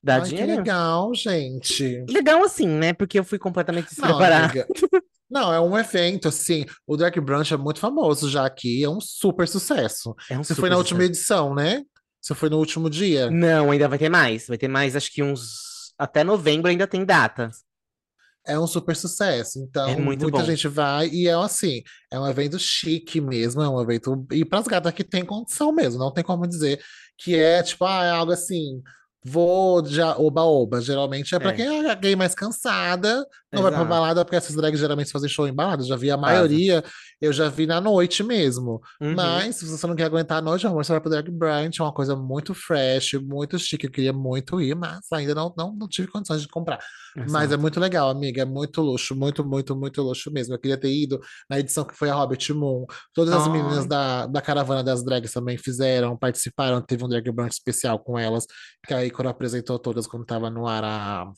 Dá 0.02 0.16
Ai, 0.16 0.22
que 0.22 0.28
dinheirinho. 0.30 0.58
legal, 0.58 1.14
gente. 1.14 2.04
Legal 2.10 2.44
assim, 2.44 2.68
né? 2.68 2.94
Porque 2.94 3.20
eu 3.20 3.24
fui 3.24 3.38
completamente 3.40 3.86
Não, 3.98 4.08
despreparada. 4.08 4.46
amiga. 4.46 4.68
Não, 5.30 5.52
é 5.54 5.60
um 5.60 5.78
evento, 5.78 6.28
assim. 6.28 6.66
O 6.86 6.96
Drag 6.96 7.20
Brunch 7.20 7.54
é 7.54 7.58
muito 7.58 7.80
famoso 7.80 8.30
já 8.30 8.46
aqui, 8.46 8.84
é 8.84 8.90
um 8.90 9.02
super 9.02 9.48
sucesso. 9.48 10.16
É 10.30 10.38
um 10.38 10.44
Você 10.44 10.54
super 10.54 10.62
foi 10.62 10.70
na 10.70 10.78
última 10.78 11.00
sucesso. 11.02 11.12
edição, 11.12 11.56
né? 11.56 11.82
Você 12.22 12.34
foi 12.36 12.50
no 12.50 12.58
último 12.58 12.90
dia? 12.90 13.30
Não, 13.30 13.72
ainda 13.72 13.88
vai 13.88 13.98
ter 13.98 14.10
mais. 14.10 14.48
Vai 14.48 14.58
ter 14.58 14.68
mais, 14.68 14.96
acho 14.96 15.12
que 15.12 15.22
uns. 15.24 15.94
Até 15.98 16.24
novembro 16.24 16.70
ainda 16.70 16.86
tem 16.88 17.06
data. 17.06 17.50
É 18.48 18.60
um 18.60 18.68
super 18.68 18.96
sucesso. 18.96 19.60
Então, 19.60 19.90
É 19.90 19.96
muito 19.96 20.22
muita 20.22 20.40
bom. 20.40 20.46
gente 20.46 20.68
vai 20.68 21.08
e 21.10 21.28
é 21.28 21.34
assim, 21.34 21.82
é 22.12 22.20
um 22.20 22.28
evento 22.28 22.60
chique 22.60 23.20
mesmo, 23.20 23.62
é 23.64 23.70
um 23.70 23.82
evento. 23.82 24.26
E 24.32 24.46
para 24.46 24.60
as 24.60 24.68
gatas 24.68 24.94
que 24.94 25.04
tem 25.04 25.26
condição 25.26 25.72
mesmo, 25.72 25.98
não 26.00 26.12
tem 26.14 26.24
como 26.24 26.46
dizer 26.48 26.80
que 27.18 27.36
é 27.36 27.64
tipo, 27.64 27.84
ah, 27.86 28.04
é 28.04 28.12
algo 28.12 28.32
assim. 28.32 28.84
Vou 29.28 29.82
de 29.82 30.00
oba-oba. 30.02 30.80
Geralmente 30.82 31.34
é 31.34 31.40
pra 31.40 31.50
É. 31.50 31.54
quem 31.54 31.88
é 31.90 31.96
gay 31.96 32.16
mais 32.16 32.36
cansada, 32.36 33.26
não 33.52 33.64
vai 33.64 33.72
pra 33.72 33.80
Exato. 33.82 33.90
balada, 33.90 34.24
porque 34.24 34.36
essas 34.36 34.56
drags 34.56 34.80
geralmente 34.80 35.12
fazem 35.12 35.28
show 35.30 35.48
em 35.48 35.54
balada. 35.54 35.84
Já 35.84 35.96
vi 35.96 36.12
a 36.12 36.18
maioria, 36.18 36.84
eu 37.20 37.34
já 37.34 37.50
vi 37.50 37.66
na 37.66 37.82
noite 37.82 38.22
mesmo. 38.22 38.80
Uhum. 39.02 39.16
Mas 39.16 39.56
se 39.56 39.66
você 39.66 39.88
não 39.88 39.96
quer 39.96 40.04
aguentar 40.04 40.38
a 40.38 40.42
noite, 40.42 40.68
amor, 40.68 40.84
você 40.86 40.92
vai 40.92 41.02
pro 41.02 41.10
Drag 41.10 41.30
Brunch, 41.32 41.82
é 41.82 41.84
uma 41.84 41.94
coisa 41.94 42.16
muito 42.16 42.54
fresh, 42.54 43.14
muito 43.14 43.58
chique. 43.58 43.88
Eu 43.88 43.92
queria 43.92 44.14
muito 44.14 44.62
ir, 44.62 44.76
mas 44.76 45.00
ainda 45.12 45.34
não, 45.34 45.54
não, 45.58 45.76
não 45.76 45.88
tive 45.88 46.08
condições 46.08 46.42
de 46.42 46.48
comprar. 46.48 46.80
Mas 47.16 47.34
é 47.34 47.46
Exato. 47.46 47.62
muito 47.62 47.80
legal, 47.80 48.10
amiga. 48.10 48.42
É 48.42 48.46
muito 48.46 48.82
luxo, 48.82 49.16
muito, 49.16 49.44
muito, 49.44 49.76
muito 49.76 50.02
luxo 50.04 50.30
mesmo. 50.32 50.54
Eu 50.54 50.60
queria 50.60 50.78
ter 50.78 50.92
ido 50.94 51.20
na 51.50 51.60
edição 51.60 51.84
que 51.86 51.96
foi 51.96 52.10
a 52.10 52.14
Hobbit 52.16 52.54
Moon. 52.54 52.86
Todas 53.14 53.34
as 53.34 53.48
meninas 53.48 53.80
Ai. 53.84 53.88
da, 53.88 54.28
da 54.28 54.42
caravana 54.42 54.84
das 54.84 55.04
drags 55.04 55.32
também 55.32 55.58
fizeram, 55.58 56.16
participaram. 56.18 56.82
Teve 56.82 57.04
um 57.06 57.08
drag 57.08 57.32
brunch 57.32 57.54
especial 57.54 57.98
com 58.00 58.20
elas, 58.20 58.46
que 58.86 58.94
aí 58.94 59.10
quando 59.16 59.30
apresentou 59.30 59.80
todas, 59.80 60.08
quando 60.08 60.26
tava 60.26 60.50
no 60.50 60.68
ar 60.68 60.84
a, 60.84 61.32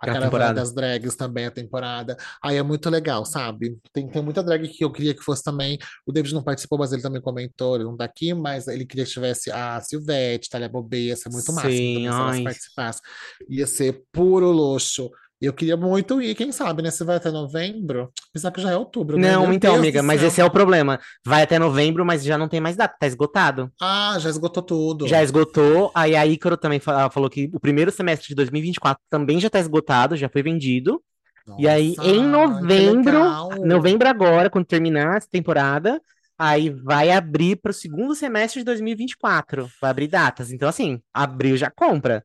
a 0.00 0.06
caravana 0.06 0.26
temporada. 0.26 0.60
das 0.60 0.72
drags 0.72 1.16
também, 1.16 1.46
a 1.46 1.50
temporada. 1.50 2.16
Aí 2.42 2.56
é 2.56 2.62
muito 2.62 2.88
legal, 2.88 3.24
sabe? 3.24 3.78
Tem, 3.92 4.08
tem 4.08 4.22
muita 4.22 4.42
drag 4.42 4.68
que 4.68 4.84
eu 4.84 4.92
queria 4.92 5.14
que 5.14 5.22
fosse 5.22 5.42
também. 5.42 5.78
O 6.06 6.12
David 6.12 6.34
não 6.34 6.42
participou, 6.42 6.78
mas 6.78 6.92
ele 6.92 7.02
também 7.02 7.20
comentou, 7.20 7.74
ele 7.74 7.84
não 7.84 7.96
tá 7.96 8.04
aqui, 8.04 8.32
mas 8.32 8.68
ele 8.68 8.86
queria 8.86 9.04
que 9.04 9.10
tivesse 9.10 9.50
a 9.50 9.80
Silvete, 9.80 10.48
Thalia 10.48 10.68
Bobê, 10.68 11.06
ia 11.06 11.16
ser 11.16 11.30
muito 11.30 11.52
máximo 11.52 11.72
Sim, 11.72 11.94
também 11.94 12.12
se 12.12 12.18
elas 12.18 12.40
participassem. 12.40 13.02
Ia 13.48 13.66
ser 13.66 14.04
puro 14.12 14.50
luxo. 14.52 15.10
Eu 15.40 15.52
queria 15.52 15.76
muito 15.76 16.20
ir, 16.20 16.34
quem 16.34 16.50
sabe, 16.50 16.82
né? 16.82 16.90
Se 16.90 17.04
vai 17.04 17.16
até 17.16 17.30
novembro, 17.30 18.10
apesar 18.30 18.50
que 18.50 18.60
já 18.60 18.72
é 18.72 18.76
outubro, 18.76 19.16
né? 19.16 19.30
Não, 19.30 19.44
Meu 19.44 19.52
então, 19.52 19.72
Deus 19.74 19.84
amiga, 19.84 20.02
mas 20.02 20.22
esse 20.22 20.40
é 20.40 20.44
o 20.44 20.50
problema. 20.50 20.98
Vai 21.24 21.42
até 21.42 21.58
novembro, 21.58 22.04
mas 22.04 22.24
já 22.24 22.36
não 22.36 22.48
tem 22.48 22.60
mais 22.60 22.76
data, 22.76 22.96
tá 22.98 23.06
esgotado. 23.06 23.70
Ah, 23.80 24.16
já 24.18 24.28
esgotou 24.28 24.62
tudo. 24.62 25.06
Já 25.06 25.22
esgotou. 25.22 25.92
Aí 25.94 26.16
a 26.16 26.26
Ícaro 26.26 26.56
também 26.56 26.80
fa- 26.80 27.08
falou 27.08 27.30
que 27.30 27.48
o 27.54 27.60
primeiro 27.60 27.92
semestre 27.92 28.28
de 28.28 28.34
2024 28.34 29.00
também 29.08 29.38
já 29.38 29.48
tá 29.48 29.60
esgotado, 29.60 30.16
já 30.16 30.28
foi 30.28 30.42
vendido. 30.42 31.00
E 31.58 31.68
aí, 31.68 31.94
Nossa, 31.96 32.10
em 32.10 32.22
novembro, 32.26 33.12
novembro 33.64 34.08
agora, 34.08 34.50
quando 34.50 34.66
terminar 34.66 35.16
essa 35.16 35.28
temporada, 35.30 36.00
Aí 36.40 36.70
vai 36.70 37.10
abrir 37.10 37.56
para 37.56 37.70
o 37.70 37.74
segundo 37.74 38.14
semestre 38.14 38.60
de 38.60 38.64
2024. 38.64 39.68
Vai 39.80 39.90
abrir 39.90 40.06
datas. 40.06 40.52
Então, 40.52 40.68
assim, 40.68 41.00
abril 41.12 41.56
já 41.56 41.68
compra. 41.68 42.24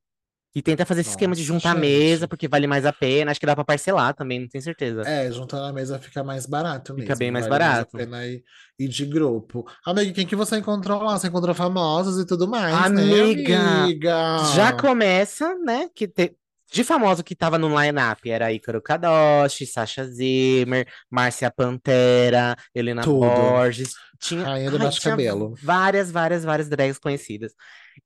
E 0.56 0.62
tenta 0.62 0.86
fazer 0.86 1.02
esse 1.02 1.10
esquema 1.10 1.34
de 1.36 1.42
juntar 1.44 1.72
a 1.72 1.76
mesa, 1.76 2.22
gente. 2.22 2.30
porque 2.30 2.48
vale 2.48 2.68
mais 2.68 2.86
a 2.86 2.94
pena. 2.94 3.32
Acho 3.32 3.40
que 3.40 3.46
dá 3.46 3.56
pra 3.56 3.66
parcelar 3.66 4.14
também, 4.14 4.40
não 4.42 4.48
tenho 4.48 4.64
certeza. 4.64 5.02
É, 5.02 5.32
juntando 5.32 5.64
na 5.64 5.74
mesa 5.74 5.98
fica 5.98 6.24
mais 6.24 6.46
barato 6.46 6.94
Fica 6.94 7.08
mesmo. 7.08 7.18
bem 7.18 7.32
mais 7.32 7.48
vale 7.48 7.64
mais 7.64 7.72
a 7.74 7.76
barato. 7.78 7.98
pena 7.98 8.26
ir, 8.28 8.44
ir 8.78 8.88
de 8.88 9.06
grupo. 9.06 9.66
Amiga, 9.86 10.14
quem 10.14 10.28
que 10.28 10.36
você 10.36 10.58
encontrou 10.58 11.02
lá? 11.02 11.18
Você 11.18 11.28
encontrou 11.28 11.56
famosos 11.56 12.20
e 12.22 12.26
tudo 12.28 12.48
mais, 12.48 12.72
né, 12.92 13.02
Amiga, 13.02 13.60
amiga? 13.60 14.38
Já 14.56 14.72
começa, 14.74 15.56
né? 15.56 15.90
Que 15.96 16.08
te- 16.08 16.36
de 16.72 16.84
famoso 16.84 17.24
que 17.24 17.36
tava 17.36 17.58
no 17.60 17.70
line-up 17.80 18.30
era 18.30 18.52
Ícaro 18.54 18.82
Kadoshi, 18.82 19.66
Sasha 19.66 20.06
Zimmer, 20.08 20.88
Márcia 21.10 21.52
Pantera, 21.52 22.56
Helena 22.74 23.02
Tudo. 23.02 23.20
Borges. 23.28 23.94
Tinha, 24.20 24.44
Rainha 24.44 24.72
do 24.72 24.78
ai, 24.82 24.90
tinha 24.90 25.12
Cabelo. 25.12 25.54
várias, 25.62 26.10
várias, 26.12 26.44
várias 26.44 26.70
drags 26.70 26.98
conhecidas. 26.98 27.54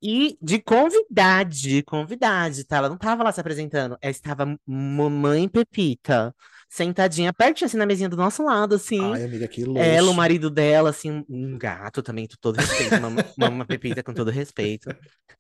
E 0.02 0.38
de 0.42 0.62
convidade, 0.62 1.84
convidade, 1.84 2.64
tá? 2.66 2.78
Ela 2.78 2.90
não 2.90 2.98
tava 2.98 3.24
lá 3.24 3.32
se 3.32 3.40
apresentando. 3.40 3.98
Ela 4.02 4.12
estava 4.12 4.58
Mamãe 4.66 5.48
Pepita, 5.48 6.36
sentadinha 6.70 7.34
pertinho 7.34 7.68
assim 7.68 7.78
na 7.78 7.86
mesinha 7.86 8.10
do 8.10 8.18
nosso 8.18 8.44
lado, 8.44 8.76
assim. 8.76 9.14
Ai, 9.14 9.24
amiga, 9.24 9.48
que 9.48 9.64
luxo. 9.64 9.82
Ela, 9.82 10.12
o 10.12 10.14
marido 10.14 10.50
dela, 10.50 10.90
assim, 10.90 11.24
um 11.30 11.58
gato 11.58 12.04
também, 12.04 12.28
com 12.28 12.36
todo 12.40 12.58
respeito. 12.58 13.02
Mama, 13.02 13.26
Mama 13.38 13.66
Pepita, 13.66 14.04
com 14.04 14.14
todo 14.14 14.32
respeito. 14.32 14.90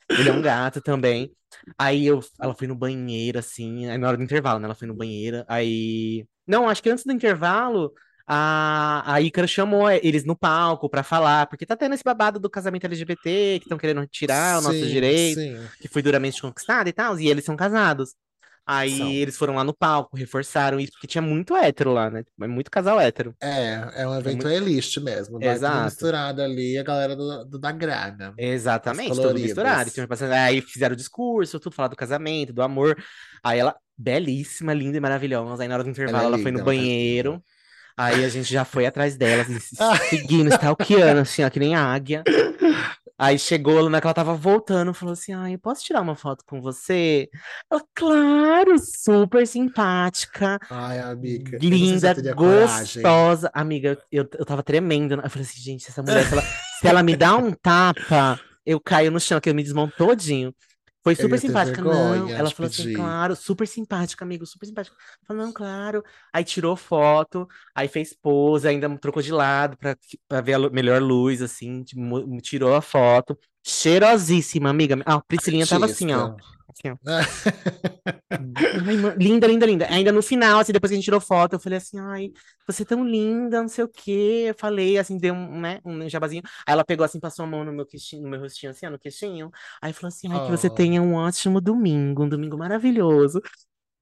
Ele 0.10 0.30
é 0.30 0.34
um 0.34 0.42
gato 0.42 0.82
também. 0.82 1.32
Aí 1.78 2.06
eu, 2.06 2.22
ela 2.42 2.56
foi 2.56 2.68
no 2.68 2.76
banheiro, 2.76 3.40
assim, 3.40 3.88
aí 3.88 3.98
na 3.98 4.08
hora 4.08 4.18
do 4.18 4.24
intervalo, 4.24 4.60
né? 4.60 4.66
Ela 4.66 4.76
foi 4.76 4.88
no 4.88 4.96
banheiro. 4.96 5.44
Aí. 5.48 6.26
Não, 6.46 6.70
acho 6.70 6.82
que 6.82 6.90
antes 6.90 7.04
do 7.04 7.12
intervalo, 7.12 7.94
a, 8.28 9.04
a 9.14 9.22
Ícaro 9.22 9.48
chamou 9.48 9.90
eles 9.90 10.26
no 10.26 10.36
palco 10.36 10.90
pra 10.90 11.02
falar, 11.04 11.48
porque 11.48 11.66
tá 11.66 11.76
tendo 11.78 11.96
esse 11.96 12.04
babado 12.04 12.40
do 12.40 12.50
casamento 12.50 12.86
LGBT, 12.86 13.60
que 13.60 13.66
estão 13.66 13.78
querendo 13.78 14.06
tirar 14.08 14.60
o 14.60 14.62
nosso 14.62 14.78
Sim, 14.80 14.88
direito, 14.88 15.40
sim. 15.40 15.58
que 15.80 15.88
foi 15.88 16.02
duramente 16.02 16.42
conquistado 16.42 16.90
e 16.90 16.94
tal, 16.94 17.18
e 17.20 17.30
eles 17.30 17.46
são 17.46 17.56
casados. 17.56 18.14
Aí 18.70 18.98
São. 18.98 19.10
eles 19.10 19.38
foram 19.38 19.56
lá 19.56 19.64
no 19.64 19.74
palco, 19.74 20.18
reforçaram 20.18 20.78
isso, 20.78 20.92
porque 20.92 21.08
tinha 21.08 21.22
muito 21.22 21.56
hétero 21.56 21.94
lá, 21.94 22.10
né? 22.10 22.26
É 22.42 22.48
muito 22.48 22.70
casal 22.70 23.00
hétero. 23.00 23.34
É, 23.42 24.02
é 24.02 24.06
um 24.06 24.14
evento 24.14 24.44
muito- 24.46 24.50
elite 24.50 25.00
mesmo. 25.00 25.36
Tudo 25.40 25.46
Exato. 25.46 25.86
misturado 25.86 26.42
ali, 26.42 26.78
a 26.78 26.84
galera 26.84 27.16
do, 27.16 27.46
do- 27.46 27.58
da 27.60 27.72
grana. 27.72 28.34
Exatamente, 28.38 29.16
tudo 29.16 29.36
misturado. 29.36 29.90
Então, 29.90 30.06
passando- 30.06 30.34
Aí 30.34 30.60
fizeram 30.60 30.92
o 30.96 30.98
discurso, 30.98 31.62
tudo, 31.62 31.74
falar 31.74 31.88
do 31.88 31.96
casamento, 31.96 32.52
do 32.52 32.62
amor. 32.62 33.02
Aí 33.42 33.58
ela, 33.58 33.74
belíssima, 33.98 34.74
linda 34.74 34.98
e 34.98 35.00
maravilhosa. 35.00 35.64
Aí 35.64 35.70
na 35.70 35.76
hora 35.76 35.84
do 35.86 35.90
intervalo 35.90 36.26
é 36.26 36.28
ela 36.28 36.38
foi 36.38 36.52
no 36.52 36.58
ela 36.58 36.66
tá 36.66 36.66
banheiro. 36.66 37.42
Aí 37.98 38.24
a 38.24 38.30
gente 38.30 38.52
já 38.54 38.64
foi 38.64 38.86
atrás 38.86 39.18
dela, 39.18 39.44
se- 39.44 39.76
Ah. 39.82 39.98
seguindo, 39.98 40.50
stalkeando, 40.50 41.22
assim, 41.22 41.44
ó, 41.44 41.50
que 41.50 41.60
nem 41.60 41.76
águia. 41.76 42.24
Aí 43.20 43.40
chegou, 43.40 43.90
na 43.90 44.00
que 44.00 44.06
ela 44.06 44.14
tava 44.14 44.36
voltando, 44.36 44.94
falou 44.94 45.14
assim: 45.14 45.34
Ai, 45.34 45.56
eu 45.56 45.60
posso 45.60 45.84
tirar 45.84 46.02
uma 46.02 46.16
foto 46.16 46.44
com 46.46 46.62
você? 46.62 47.28
Ela, 47.72 47.82
claro, 47.96 48.76
super 48.78 49.48
simpática, 49.48 50.60
Ai, 50.70 51.00
amiga, 51.00 51.58
linda, 51.60 52.14
gostosa. 52.36 53.50
Amiga, 53.52 53.98
eu, 54.12 54.30
eu 54.38 54.46
tava 54.46 54.62
tremendo. 54.62 55.16
Eu 55.16 55.30
falei 55.32 55.48
assim, 55.48 55.60
gente, 55.60 55.90
essa 55.90 56.04
mulher, 56.04 56.26
se 56.28 56.34
ela, 56.34 56.42
se 56.80 56.88
ela 56.88 57.02
me 57.04 57.16
dá 57.16 57.36
um 57.36 57.52
tapa, 57.52 58.40
eu 58.64 58.80
caio 58.80 59.10
no 59.10 59.20
chão, 59.20 59.40
que 59.42 59.50
eu 59.50 59.56
me 59.56 59.64
desmonto 59.64 59.96
todinho. 59.98 60.54
Foi 61.08 61.16
super 61.16 61.40
simpática. 61.40 61.82
Não, 61.82 62.12
vergonha 62.12 62.36
ela 62.36 62.50
de 62.50 62.56
falou 62.56 62.70
assim, 62.70 62.84
pedir. 62.84 62.96
claro, 62.96 63.36
super 63.36 63.68
simpática, 63.68 64.26
amigo, 64.26 64.46
super 64.46 64.66
simpática. 64.66 64.96
Falou, 65.26 65.46
não, 65.46 65.54
claro. 65.54 66.04
Aí 66.34 66.44
tirou 66.44 66.76
foto, 66.76 67.48
aí 67.74 67.88
fez 67.88 68.14
pose, 68.14 68.68
ainda 68.68 68.90
trocou 68.98 69.24
de 69.24 69.32
lado 69.32 69.78
pra, 69.78 69.96
pra 70.28 70.42
ver 70.42 70.54
a 70.56 70.70
melhor 70.70 71.02
luz, 71.02 71.42
assim, 71.42 71.84
tipo, 71.84 72.02
tirou 72.42 72.76
a 72.76 72.82
foto. 72.82 73.38
Cheirosíssima, 73.66 74.70
amiga. 74.70 75.02
Ah, 75.06 75.16
a 75.16 75.22
Priscilinha 75.22 75.66
tava 75.66 75.86
assim, 75.86 76.12
ó. 76.14 76.36
Assim, 76.80 76.92
ó. 76.92 76.98
Ai, 78.30 79.16
linda, 79.18 79.48
linda, 79.48 79.66
linda. 79.66 79.88
Ainda 79.90 80.12
no 80.12 80.22
final, 80.22 80.60
assim, 80.60 80.72
depois 80.72 80.90
que 80.90 80.96
a 80.96 80.98
gente 80.98 81.06
tirou 81.06 81.20
foto, 81.20 81.54
eu 81.54 81.60
falei 81.60 81.78
assim, 81.78 82.00
ai, 82.00 82.30
você 82.68 82.84
é 82.84 82.86
tão 82.86 83.06
linda, 83.06 83.62
não 83.62 83.68
sei 83.70 83.84
o 83.84 83.88
quê. 83.88 84.46
Eu 84.50 84.56
falei, 84.58 84.98
assim, 84.98 85.18
deu 85.18 85.34
um, 85.34 85.60
né, 85.60 85.80
um 85.86 86.08
jabazinho. 86.08 86.44
Aí 86.66 86.74
ela 86.74 86.84
pegou 86.86 87.06
assim, 87.06 87.20
passou 87.20 87.44
a 87.46 87.48
mão 87.48 87.64
no 87.64 87.72
meu 87.74 87.86
queixinho, 87.86 88.24
no 88.24 88.30
meu 88.30 88.40
rostinho, 88.40 88.72
assim, 88.72 88.86
ó, 88.86 88.90
no 88.90 89.00
queixinho. 89.00 89.52
Aí 89.82 89.94
falou 89.94 90.10
assim, 90.10 90.28
ai, 90.32 90.46
que 90.46 90.52
você 90.52 90.68
Oh. 90.68 90.72
tenha 90.72 91.02
um 91.02 91.14
ótimo 91.16 91.60
domingo, 91.62 92.24
um 92.24 92.30
domingo 92.30 92.58
maravilhoso. 92.58 93.42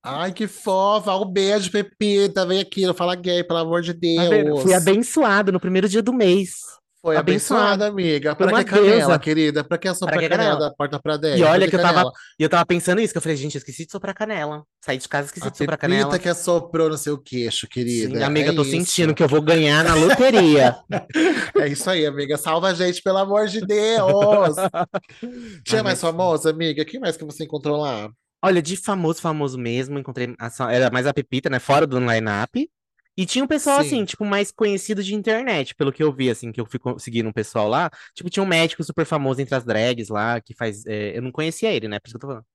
Ai, 0.03 0.31
que 0.31 0.47
fofa! 0.47 1.15
Um 1.15 1.25
beijo, 1.25 1.71
Pepita. 1.71 2.45
Vem 2.45 2.59
aqui, 2.59 2.85
não 2.85 2.93
fala 2.93 3.15
gay, 3.15 3.43
pelo 3.43 3.59
amor 3.59 3.81
de 3.81 3.93
Tá? 3.93 3.99
Deus. 3.99 4.61
Fui 4.61 4.73
abençoado 4.73 5.51
no 5.51 5.59
primeiro 5.59 5.89
dia 5.89 6.01
do 6.03 6.13
mês. 6.13 6.59
Foi 7.05 7.15
abençoada. 7.17 7.63
abençoada, 7.73 7.87
amiga. 7.87 8.35
Uma 8.39 8.63
que 8.63 8.69
canela, 8.71 8.95
deusa. 8.97 9.19
querida? 9.19 9.63
Pra 9.63 9.77
que 9.77 9.93
soprar 9.93 10.13
Pra 10.17 10.23
que 10.23 10.29
canela 10.29 10.49
canela? 10.53 10.69
da 10.71 10.75
porta 10.75 10.99
pra 10.99 11.17
dentro? 11.17 11.37
E 11.39 11.43
olha 11.43 11.69
que 11.69 11.75
eu 11.75 11.79
tava, 11.81 11.93
canela? 11.93 12.11
eu 12.39 12.49
tava 12.49 12.65
pensando 12.65 12.99
isso, 12.99 13.13
que 13.13 13.17
eu 13.17 13.21
falei, 13.21 13.37
gente, 13.37 13.53
eu 13.55 13.59
esqueci 13.59 13.85
de 13.85 13.91
soprar 13.91 14.15
canela. 14.15 14.63
Saí 14.83 14.97
de 14.97 15.07
casa, 15.07 15.27
esqueci 15.27 15.45
A 15.47 15.49
de 15.51 15.57
soprar 15.57 15.77
canela. 15.77 16.17
que 16.17 16.27
assoprou 16.27 16.89
no 16.89 16.97
seu 16.97 17.17
queixo, 17.17 17.67
querida. 17.67 18.17
Sim, 18.17 18.23
amiga, 18.23 18.47
É 18.47 18.51
eu 18.51 18.55
tô 18.55 18.63
isso. 18.63 18.71
sentindo 18.71 19.13
que 19.13 19.21
eu 19.21 19.27
vou 19.27 19.41
ganhar 19.41 19.83
na 19.83 19.93
loteria. 19.93 20.75
É 21.57 21.67
isso 21.67 21.89
aí, 21.89 22.05
amiga. 22.05 22.37
Salva 22.37 22.69
a 22.69 22.73
gente, 22.73 23.01
pelo 23.01 23.17
amor 23.19 23.47
de 23.47 23.61
Deus. 23.61 24.55
Tinha 25.63 25.79
Ai, 25.79 25.83
mais 25.83 26.01
famosa, 26.01 26.49
amiga? 26.49 26.83
Quem 26.83 26.99
mais 26.99 27.15
que 27.15 27.23
você 27.23 27.43
encontrou 27.43 27.77
lá? 27.81 28.09
Olha, 28.43 28.61
de 28.61 28.75
famoso, 28.77 29.21
famoso 29.21 29.57
mesmo, 29.57 29.97
encontrei. 29.97 30.33
a 30.39 30.71
Era 30.73 30.89
mais 30.91 31.07
a 31.07 31.13
Pepita, 31.13 31.49
né? 31.49 31.59
Fora 31.59 31.87
do 31.87 31.99
line-up. 31.99 32.69
E 33.17 33.25
tinha 33.25 33.43
um 33.43 33.47
pessoal, 33.47 33.77
Sim. 33.77 33.79
assim, 33.79 34.03
tipo, 34.05 34.25
mais 34.25 34.51
conhecido 34.51 35.01
de 35.03 35.15
internet, 35.15 35.73
pelo 35.75 35.91
que 35.91 36.03
eu 36.03 36.11
vi, 36.13 36.29
assim, 36.29 36.51
que 36.51 36.59
eu 36.59 36.65
fui 36.65 36.79
seguindo 36.99 37.29
um 37.29 37.33
pessoal 37.33 37.67
lá. 37.69 37.89
Tipo, 38.13 38.29
tinha 38.29 38.43
um 38.43 38.45
médico 38.47 38.83
super 38.83 39.05
famoso 39.05 39.41
entre 39.41 39.55
as 39.55 39.63
drags 39.65 40.09
lá, 40.09 40.41
que 40.41 40.53
faz. 40.53 40.85
é, 40.85 41.17
eu 41.17 41.21
não 41.21 41.31
conhecia 41.31 41.71
ele, 41.73 41.87
né? 41.87 41.99
Por 41.99 42.07
isso 42.07 42.13
que 42.13 42.17
eu 42.17 42.21
tô 42.21 42.27
falando. 42.27 42.45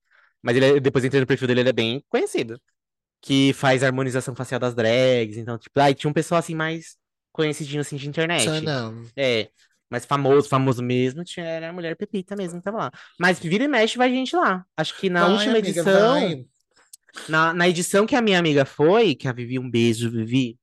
Mas 0.42 0.56
ele, 0.56 0.66
é- 0.78 0.80
depois 0.80 1.04
entrei 1.04 1.20
no 1.20 1.26
perfil 1.26 1.48
dele, 1.48 1.60
ele 1.60 1.70
é 1.70 1.72
bem 1.72 2.04
conhecido. 2.08 2.60
Que 3.22 3.52
faz 3.52 3.82
harmonização 3.84 4.34
facial 4.34 4.58
das 4.60 4.74
drags. 4.74 5.36
Então, 5.36 5.58
tipo, 5.58 5.78
aí 5.80 5.94
tinha 5.94 6.10
um 6.10 6.14
pessoal, 6.14 6.38
assim, 6.38 6.54
mais 6.54 6.96
conhecidinho, 7.32 7.80
assim, 7.82 7.96
de 7.96 8.08
internet. 8.08 8.50
Tinha 8.54 8.60
não. 8.60 9.12
É, 9.16 9.50
mas 9.90 10.04
famoso, 10.06 10.48
famoso 10.48 10.82
mesmo, 10.82 11.24
tinha, 11.24 11.44
era 11.46 11.70
a 11.70 11.72
mulher 11.72 11.96
Pepita 11.96 12.36
mesmo 12.36 12.58
que 12.60 12.64
tava 12.64 12.78
lá. 12.78 12.92
Mas 13.18 13.38
vira 13.40 13.64
e 13.64 13.68
mexe 13.68 13.98
vai 13.98 14.10
gente 14.10 14.34
lá. 14.36 14.64
Acho 14.76 14.96
que 14.96 15.10
na 15.10 15.26
Vai, 15.26 15.28
última 15.28 15.58
amiga, 15.58 15.84
edição, 15.84 15.84
vai. 15.84 16.46
Na, 17.28 17.52
na 17.54 17.68
edição 17.68 18.06
que 18.06 18.16
a 18.16 18.22
minha 18.22 18.38
amiga 18.38 18.64
foi, 18.64 19.14
que 19.14 19.28
a 19.28 19.32
Vivi, 19.32 19.58
um 19.58 19.70
beijo, 19.70 20.10
Vivi. 20.10 20.58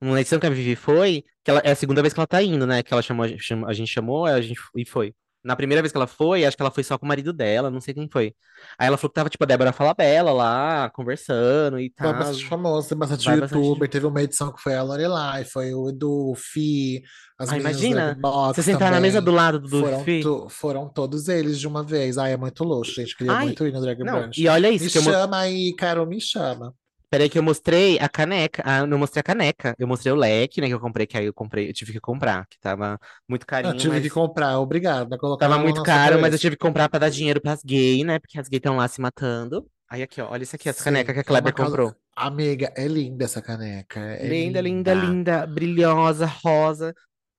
Na 0.00 0.20
edição 0.20 0.40
que 0.40 0.46
a 0.46 0.50
Vivi 0.50 0.76
foi, 0.76 1.24
que 1.44 1.50
ela, 1.50 1.60
é 1.64 1.72
a 1.72 1.76
segunda 1.76 2.02
vez 2.02 2.14
que 2.14 2.20
ela 2.20 2.26
tá 2.26 2.42
indo, 2.42 2.66
né? 2.66 2.82
Que 2.82 2.92
ela 2.92 3.02
chamou, 3.02 3.24
a 3.24 3.72
gente 3.72 3.86
chamou, 3.92 4.26
a 4.26 4.40
gente 4.40 4.60
e 4.76 4.84
foi. 4.84 5.14
Na 5.42 5.56
primeira 5.56 5.80
vez 5.80 5.90
que 5.90 5.96
ela 5.96 6.06
foi, 6.06 6.44
acho 6.44 6.54
que 6.56 6.62
ela 6.62 6.70
foi 6.70 6.84
só 6.84 6.98
com 6.98 7.06
o 7.06 7.08
marido 7.08 7.32
dela, 7.32 7.70
não 7.70 7.80
sei 7.80 7.94
quem 7.94 8.08
foi. 8.12 8.34
Aí 8.78 8.86
ela 8.86 8.98
falou 8.98 9.10
que 9.10 9.14
tava, 9.14 9.30
tipo, 9.30 9.42
a 9.42 9.46
Débora 9.46 9.72
Falabella 9.72 10.32
lá, 10.32 10.90
conversando 10.90 11.80
e 11.80 11.88
tal. 11.90 12.12
bastante 12.12 12.44
famoso, 12.46 12.88
tem 12.90 12.98
bastante 12.98 13.24
Vai 13.24 13.40
bastante. 13.40 13.64
youtuber. 13.64 13.88
Teve 13.88 14.06
uma 14.06 14.22
edição 14.22 14.52
que 14.52 14.60
foi 14.60 14.74
a 14.74 14.82
Lorelai, 14.82 15.44
foi 15.44 15.72
o 15.72 15.88
Edu, 15.88 16.30
o 16.32 16.34
Fi, 16.34 17.02
as 17.38 17.50
Ah, 17.50 17.56
imagina, 17.58 18.18
Você 18.54 18.62
sentar 18.62 18.90
na 18.92 19.00
mesa 19.00 19.20
do 19.20 19.30
lado 19.30 19.58
do 19.58 19.80
Foram, 19.80 20.04
Fi. 20.04 20.20
to- 20.22 20.48
foram 20.50 20.88
todos 20.88 21.26
eles 21.28 21.58
de 21.58 21.66
uma 21.66 21.82
vez. 21.82 22.18
Ai, 22.18 22.32
é 22.32 22.36
muito 22.36 22.62
luxo, 22.62 22.92
gente. 22.94 23.16
Queria 23.16 23.32
Ai, 23.32 23.46
muito 23.46 23.66
ir 23.66 23.72
no 23.72 23.80
Drag 23.80 23.98
Não, 24.04 24.20
Brunch. 24.20 24.40
e 24.42 24.46
olha 24.46 24.68
Me 24.68 24.76
isso, 24.76 24.98
eu, 24.98 25.02
mo- 25.02 25.10
chama 25.10 25.38
aí, 25.38 25.74
Carol, 25.74 26.06
me 26.06 26.20
chama. 26.20 26.74
Peraí 27.10 27.28
que 27.28 27.38
eu 27.38 27.42
mostrei 27.42 27.98
a 27.98 28.08
caneca. 28.08 28.62
Ah, 28.64 28.86
não 28.86 28.98
mostrei 28.98 29.20
a 29.20 29.24
caneca. 29.24 29.74
Eu 29.78 29.88
mostrei 29.88 30.12
o 30.12 30.16
leque, 30.16 30.60
né, 30.60 30.68
que 30.68 30.74
eu 30.74 30.80
comprei, 30.80 31.06
que 31.06 31.16
aí 31.18 31.26
eu 31.26 31.34
comprei, 31.34 31.68
eu 31.68 31.72
tive 31.74 31.92
que 31.92 32.00
comprar, 32.00 32.46
que 32.48 32.58
tava 32.60 32.98
muito 33.28 33.46
Eu 33.62 33.72
carinho, 33.72 33.74
tive 33.74 34.00
mas 34.00 34.02
que 34.02 34.10
comprar, 34.10 34.58
obrigado. 34.58 35.16
Colocar 35.18 35.46
tava 35.46 35.58
muito 35.58 35.80
caro, 35.82 36.18
mas 36.18 36.32
eu 36.32 36.38
cabeça. 36.38 36.38
tive 36.38 36.56
que 36.56 36.60
comprar 36.62 36.88
pra 36.88 36.98
dar 36.98 37.10
dinheiro 37.10 37.40
pras 37.40 37.62
gays, 37.64 38.04
né, 38.04 38.18
porque 38.18 38.38
as 38.38 38.48
gays 38.48 38.58
estão 38.60 38.76
lá 38.76 38.86
se 38.88 39.00
matando. 39.00 39.68
Aí 39.88 40.02
aqui, 40.02 40.20
ó, 40.20 40.28
olha 40.30 40.42
isso 40.44 40.54
aqui, 40.56 40.68
essa 40.68 40.82
Sim, 40.82 40.84
caneca 40.84 41.12
que 41.12 41.20
a 41.20 41.24
é 41.24 41.24
Kleber 41.24 41.52
comprou. 41.54 41.94
Amiga, 42.16 42.72
é 42.76 42.86
linda 42.86 43.24
essa 43.24 43.40
caneca. 43.42 44.00
É 44.00 44.32
linda, 44.32 44.60
linda, 44.60 44.94
linda, 44.94 45.46
brilhosa, 45.46 46.26
rosa, 46.26 46.94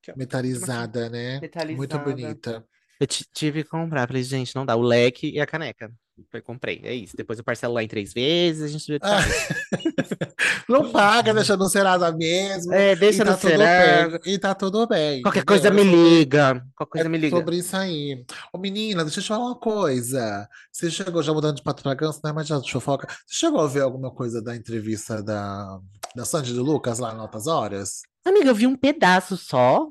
ó, 0.09 0.15
Metalizada, 0.15 1.09
né? 1.09 1.45
Muito 1.69 1.99
metalizada. 1.99 1.99
bonita. 1.99 2.65
Eu 2.99 3.07
ti- 3.07 3.25
tive 3.33 3.63
que 3.63 3.69
comprar, 3.69 4.07
falei, 4.07 4.23
gente, 4.23 4.55
não 4.55 4.65
dá, 4.65 4.75
o 4.75 4.81
leque 4.81 5.29
e 5.31 5.39
a 5.41 5.47
caneca. 5.47 5.91
Foi, 6.29 6.41
comprei, 6.41 6.81
é 6.83 6.93
isso. 6.93 7.15
Depois 7.15 7.39
eu 7.39 7.45
parcelo 7.45 7.73
lá 7.73 7.83
em 7.83 7.87
três 7.87 8.13
vezes, 8.13 8.63
a 8.63 8.67
gente 8.67 8.99
Ah. 9.01 9.19
Não 10.67 10.91
paga, 10.91 11.33
deixa 11.33 11.57
no 11.57 11.67
Serasa 11.69 12.11
mesmo. 12.11 12.73
É, 12.73 12.95
deixa 12.95 13.25
tá 13.25 13.31
no 13.31 13.37
tudo 13.37 13.49
Serasa. 13.49 14.19
E 14.25 14.37
tá 14.37 14.55
tudo 14.55 14.87
bem. 14.87 15.21
Qualquer 15.21 15.39
entendeu? 15.39 15.45
coisa 15.45 15.71
me 15.71 15.83
liga. 15.83 16.63
Qualquer 16.75 16.91
coisa 16.91 17.07
É 17.07 17.09
me 17.09 17.17
liga. 17.17 17.35
sobre 17.35 17.57
isso 17.57 17.75
aí. 17.75 18.23
Ô, 18.53 18.57
menina, 18.57 19.03
deixa 19.03 19.19
eu 19.19 19.23
te 19.23 19.27
falar 19.27 19.45
uma 19.45 19.55
coisa. 19.59 20.47
Você 20.71 20.89
chegou, 20.89 21.21
já 21.23 21.33
mudando 21.33 21.57
de 21.57 21.95
ganso, 21.95 22.21
né? 22.23 22.31
Mas 22.31 22.47
já 22.47 22.59
de 22.59 22.71
fofoca. 22.71 23.07
Você 23.25 23.35
chegou 23.35 23.59
a 23.59 23.67
ver 23.67 23.81
alguma 23.81 24.11
coisa 24.11 24.41
da 24.41 24.55
entrevista 24.55 25.21
da, 25.21 25.79
da 26.15 26.25
Sandy 26.25 26.53
do 26.53 26.63
Lucas 26.63 26.99
lá 26.99 27.13
em 27.13 27.19
Altas 27.19 27.47
Horas? 27.47 28.01
Amiga, 28.25 28.49
eu 28.49 28.55
vi 28.55 28.67
um 28.67 28.75
pedaço 28.75 29.35
só, 29.35 29.87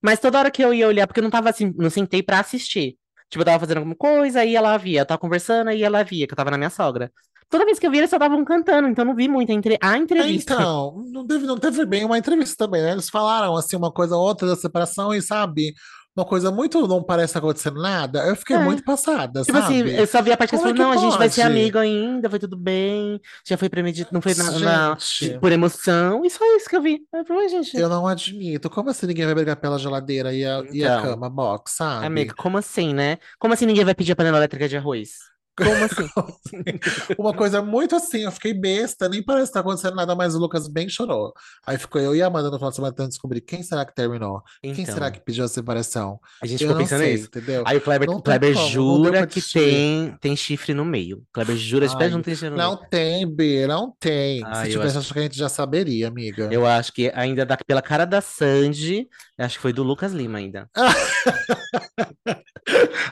mas 0.00 0.20
toda 0.20 0.38
hora 0.38 0.50
que 0.50 0.64
eu 0.64 0.72
ia 0.72 0.86
olhar, 0.86 1.06
porque 1.06 1.20
eu 1.20 1.24
não 1.24 1.30
tava 1.30 1.50
assim, 1.50 1.72
não 1.76 1.90
sentei 1.90 2.22
pra 2.22 2.40
assistir. 2.40 2.96
Tipo, 3.32 3.40
eu 3.40 3.46
tava 3.46 3.60
fazendo 3.60 3.78
alguma 3.78 3.96
coisa, 3.96 4.40
aí 4.40 4.54
ela 4.54 4.76
via, 4.76 5.00
eu 5.00 5.06
tava 5.06 5.18
conversando, 5.18 5.68
aí 5.68 5.82
ela 5.82 6.02
via, 6.02 6.26
que 6.26 6.34
eu 6.34 6.36
tava 6.36 6.50
na 6.50 6.58
minha 6.58 6.68
sogra. 6.68 7.10
Toda 7.48 7.64
vez 7.64 7.78
que 7.78 7.86
eu 7.86 7.90
vi, 7.90 7.96
eles 7.96 8.10
só 8.10 8.16
estavam 8.16 8.44
cantando, 8.44 8.88
então 8.88 9.06
não 9.06 9.14
vi 9.14 9.26
muito 9.26 9.50
a, 9.50 9.54
entre... 9.54 9.78
a 9.80 9.96
entrevista. 9.96 10.52
Então, 10.52 11.02
não 11.10 11.26
teve, 11.26 11.46
não 11.46 11.56
teve 11.56 11.86
bem 11.86 12.04
uma 12.04 12.18
entrevista 12.18 12.66
também, 12.66 12.82
né? 12.82 12.92
Eles 12.92 13.08
falaram 13.08 13.56
assim 13.56 13.74
uma 13.74 13.90
coisa 13.90 14.14
ou 14.14 14.22
outra 14.22 14.46
da 14.46 14.54
separação 14.54 15.14
e 15.14 15.22
sabe, 15.22 15.72
uma 16.16 16.24
coisa 16.26 16.50
muito 16.50 16.86
não 16.86 17.02
parece 17.02 17.38
acontecendo 17.38 17.80
nada. 17.80 18.26
Eu 18.26 18.36
fiquei 18.36 18.56
É. 18.56 18.58
muito 18.58 18.84
passada, 18.84 19.42
Tipo 19.42 19.56
assim, 19.58 19.78
sabe? 19.78 19.96
eu 19.98 20.06
só 20.06 20.20
vi 20.22 20.32
a 20.32 20.36
parte 20.36 20.50
que 20.50 20.56
é 20.56 20.58
que 20.72 20.78
não, 20.78 20.90
a 20.92 20.96
gente 20.96 21.16
vai 21.18 21.28
ser 21.28 21.42
pode? 21.42 21.52
amigo 21.54 21.78
ainda, 21.78 22.28
foi 22.28 22.38
tudo 22.38 22.56
bem, 22.56 23.20
já 23.46 23.56
foi 23.56 23.68
premeditado, 23.68 24.12
não 24.14 24.20
foi 24.20 24.34
na, 24.34 24.50
na- 24.58 24.96
por 25.40 25.50
emoção, 25.52 26.24
e 26.24 26.30
só 26.30 26.44
isso 26.56 26.68
que 26.68 26.76
eu 26.76 26.82
vi. 26.82 27.00
Eu 27.14 27.24
falei, 27.24 27.42
"Ué, 27.44 27.48
gente, 27.48 27.76
Eu 27.76 27.88
não 27.88 28.06
admito. 28.06 28.68
Como 28.68 28.90
assim 28.90 29.06
ninguém 29.06 29.24
vai 29.24 29.34
brigar 29.34 29.56
pela 29.56 29.78
geladeira 29.78 30.32
e 30.34 30.44
a, 30.44 30.62
e 30.70 30.84
a 30.84 30.98
Então. 30.98 31.02
cama 31.12 31.30
box, 31.30 31.72
sabe? 31.76 32.06
amiga, 32.06 32.34
como 32.36 32.58
assim, 32.58 32.92
né? 32.92 33.18
Como 33.38 33.54
assim 33.54 33.66
ninguém 33.66 33.84
vai 33.84 33.94
pedir 33.94 34.12
a 34.12 34.16
panela 34.16 34.38
elétrica 34.38 34.68
de 34.68 34.76
arroz? 34.76 35.10
Como 35.56 35.84
assim? 35.84 36.08
Uma 37.18 37.34
coisa 37.34 37.60
muito 37.62 37.94
assim, 37.94 38.20
eu 38.22 38.32
fiquei 38.32 38.54
besta, 38.54 39.08
nem 39.08 39.22
parece 39.22 39.48
que 39.48 39.54
tá 39.54 39.60
acontecendo 39.60 39.94
nada, 39.96 40.14
mas 40.14 40.34
o 40.34 40.38
Lucas 40.38 40.66
bem 40.68 40.88
chorou. 40.88 41.32
Aí 41.66 41.76
ficou 41.78 42.00
eu 42.00 42.14
e 42.16 42.22
a 42.22 42.26
Amanda 42.26 42.50
no 42.50 42.56
final 42.56 42.70
de 42.70 42.76
semana 42.76 42.92
tentando 42.92 43.10
descobrir 43.10 43.40
quem 43.42 43.62
será 43.62 43.84
que 43.84 43.94
terminou, 43.94 44.42
quem 44.62 44.72
Então, 44.72 44.84
será 44.94 45.10
que 45.10 45.20
pediu 45.20 45.44
a 45.44 45.48
separação. 45.48 46.18
a 46.42 46.46
gente 46.46 46.62
Eu 46.62 46.68
ficou 46.68 46.74
não 46.80 46.82
pensando 46.84 47.00
sei, 47.00 47.12
nisso. 47.12 47.26
entendeu? 47.26 47.64
Aí 47.66 47.76
o 47.76 47.80
Kleber, 47.80 48.08
Não 48.08 48.16
o 48.16 48.22
Kleber 48.22 48.54
como, 48.54 48.64
não 48.64 48.70
jura 48.72 49.26
que 49.26 49.42
tem, 49.52 50.16
tem 50.20 50.34
chifre 50.36 50.72
no 50.74 50.84
meio. 50.84 51.18
O 51.18 51.26
Kleber 51.32 51.56
jura 51.56 51.86
de 51.86 51.96
pé 51.98 52.08
não 52.08 52.22
tem 52.22 52.34
chifre 52.34 52.50
no 52.50 52.56
Não 52.56 52.74
meio. 52.76 52.88
tem, 52.88 53.26
B, 53.34 53.66
não 53.66 53.94
tem. 54.00 54.42
Ai, 54.46 54.66
Se 54.66 54.70
tivesse, 54.72 54.88
acho- 54.90 54.98
acho 55.00 55.12
que 55.12 55.18
a 55.18 55.22
gente 55.22 55.36
já 55.38 55.48
saberia, 55.48 56.08
amiga. 56.08 56.48
Eu 56.50 56.66
acho 56.66 56.92
que 56.92 57.10
ainda 57.14 57.44
dá 57.44 57.56
pela 57.58 57.82
cara 57.82 58.04
da 58.06 58.20
Sandy, 58.20 59.06
acho 59.44 59.56
que 59.56 59.62
foi 59.62 59.72
do 59.72 59.82
Lucas 59.82 60.12
Lima 60.12 60.38
ainda. 60.38 60.68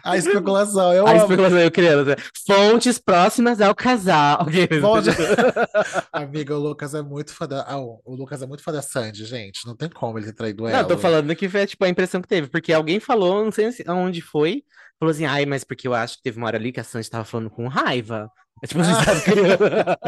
A 0.05 0.17
especulação, 0.17 0.93
eu 0.93 1.07
A 1.07 1.11
amo. 1.11 1.21
especulação, 1.23 1.59
eu 1.59 1.71
criando. 1.71 2.05
né? 2.07 2.17
Fontes 2.47 2.99
próximas 2.99 3.61
ao 3.61 3.75
casal. 3.75 4.47
Pode- 4.81 5.11
Amiga, 6.13 6.55
o 6.57 6.61
Lucas 6.61 6.95
é 6.95 7.03
muito 7.03 7.35
fã 7.35 7.47
da. 7.47 7.63
ah, 7.67 7.79
o 7.79 8.01
Lucas 8.15 8.43
é 8.43 8.47
muito 8.47 8.63
fã 8.63 8.73
da 8.73 8.83
Sandy, 8.83 9.25
gente. 9.25 9.67
Não 9.67 9.77
tem 9.77 9.89
como 9.89 10.19
ele 10.19 10.27
ter 10.27 10.33
traído 10.35 10.65
Não, 10.65 10.71
ela. 10.71 10.85
tô 10.89 10.97
falando 10.97 11.35
que 11.35 11.49
foi 11.49 11.67
tipo 11.67 11.85
a 11.85 11.89
impressão 11.89 12.21
que 12.23 12.29
teve, 12.29 12.49
porque 12.49 12.73
alguém 12.73 13.01
falou, 13.01 13.45
não 13.45 13.53
sei 13.53 13.73
se- 13.73 13.85
aonde 13.87 14.21
foi, 14.21 14.63
falou 14.99 15.11
assim, 15.11 15.25
ai, 15.27 15.45
mas 15.47 15.65
porque 15.65 15.87
eu 15.89 15.95
acho 15.95 16.17
que 16.17 16.23
teve 16.23 16.39
uma 16.39 16.47
hora 16.47 16.57
ali 16.57 16.73
que 16.73 16.81
a 16.81 16.85
Sandy 16.85 17.11
tava 17.11 17.25
falando 17.25 17.51
com 17.51 17.67
raiva. 17.69 18.29
É 18.63 18.67
tipo, 18.67 18.81
assim, 18.81 18.93
Ah. 18.93 19.05
sabe, 19.05 19.23
criando. 19.23 19.59
Pô, 19.59 19.65
ela, 19.65 19.99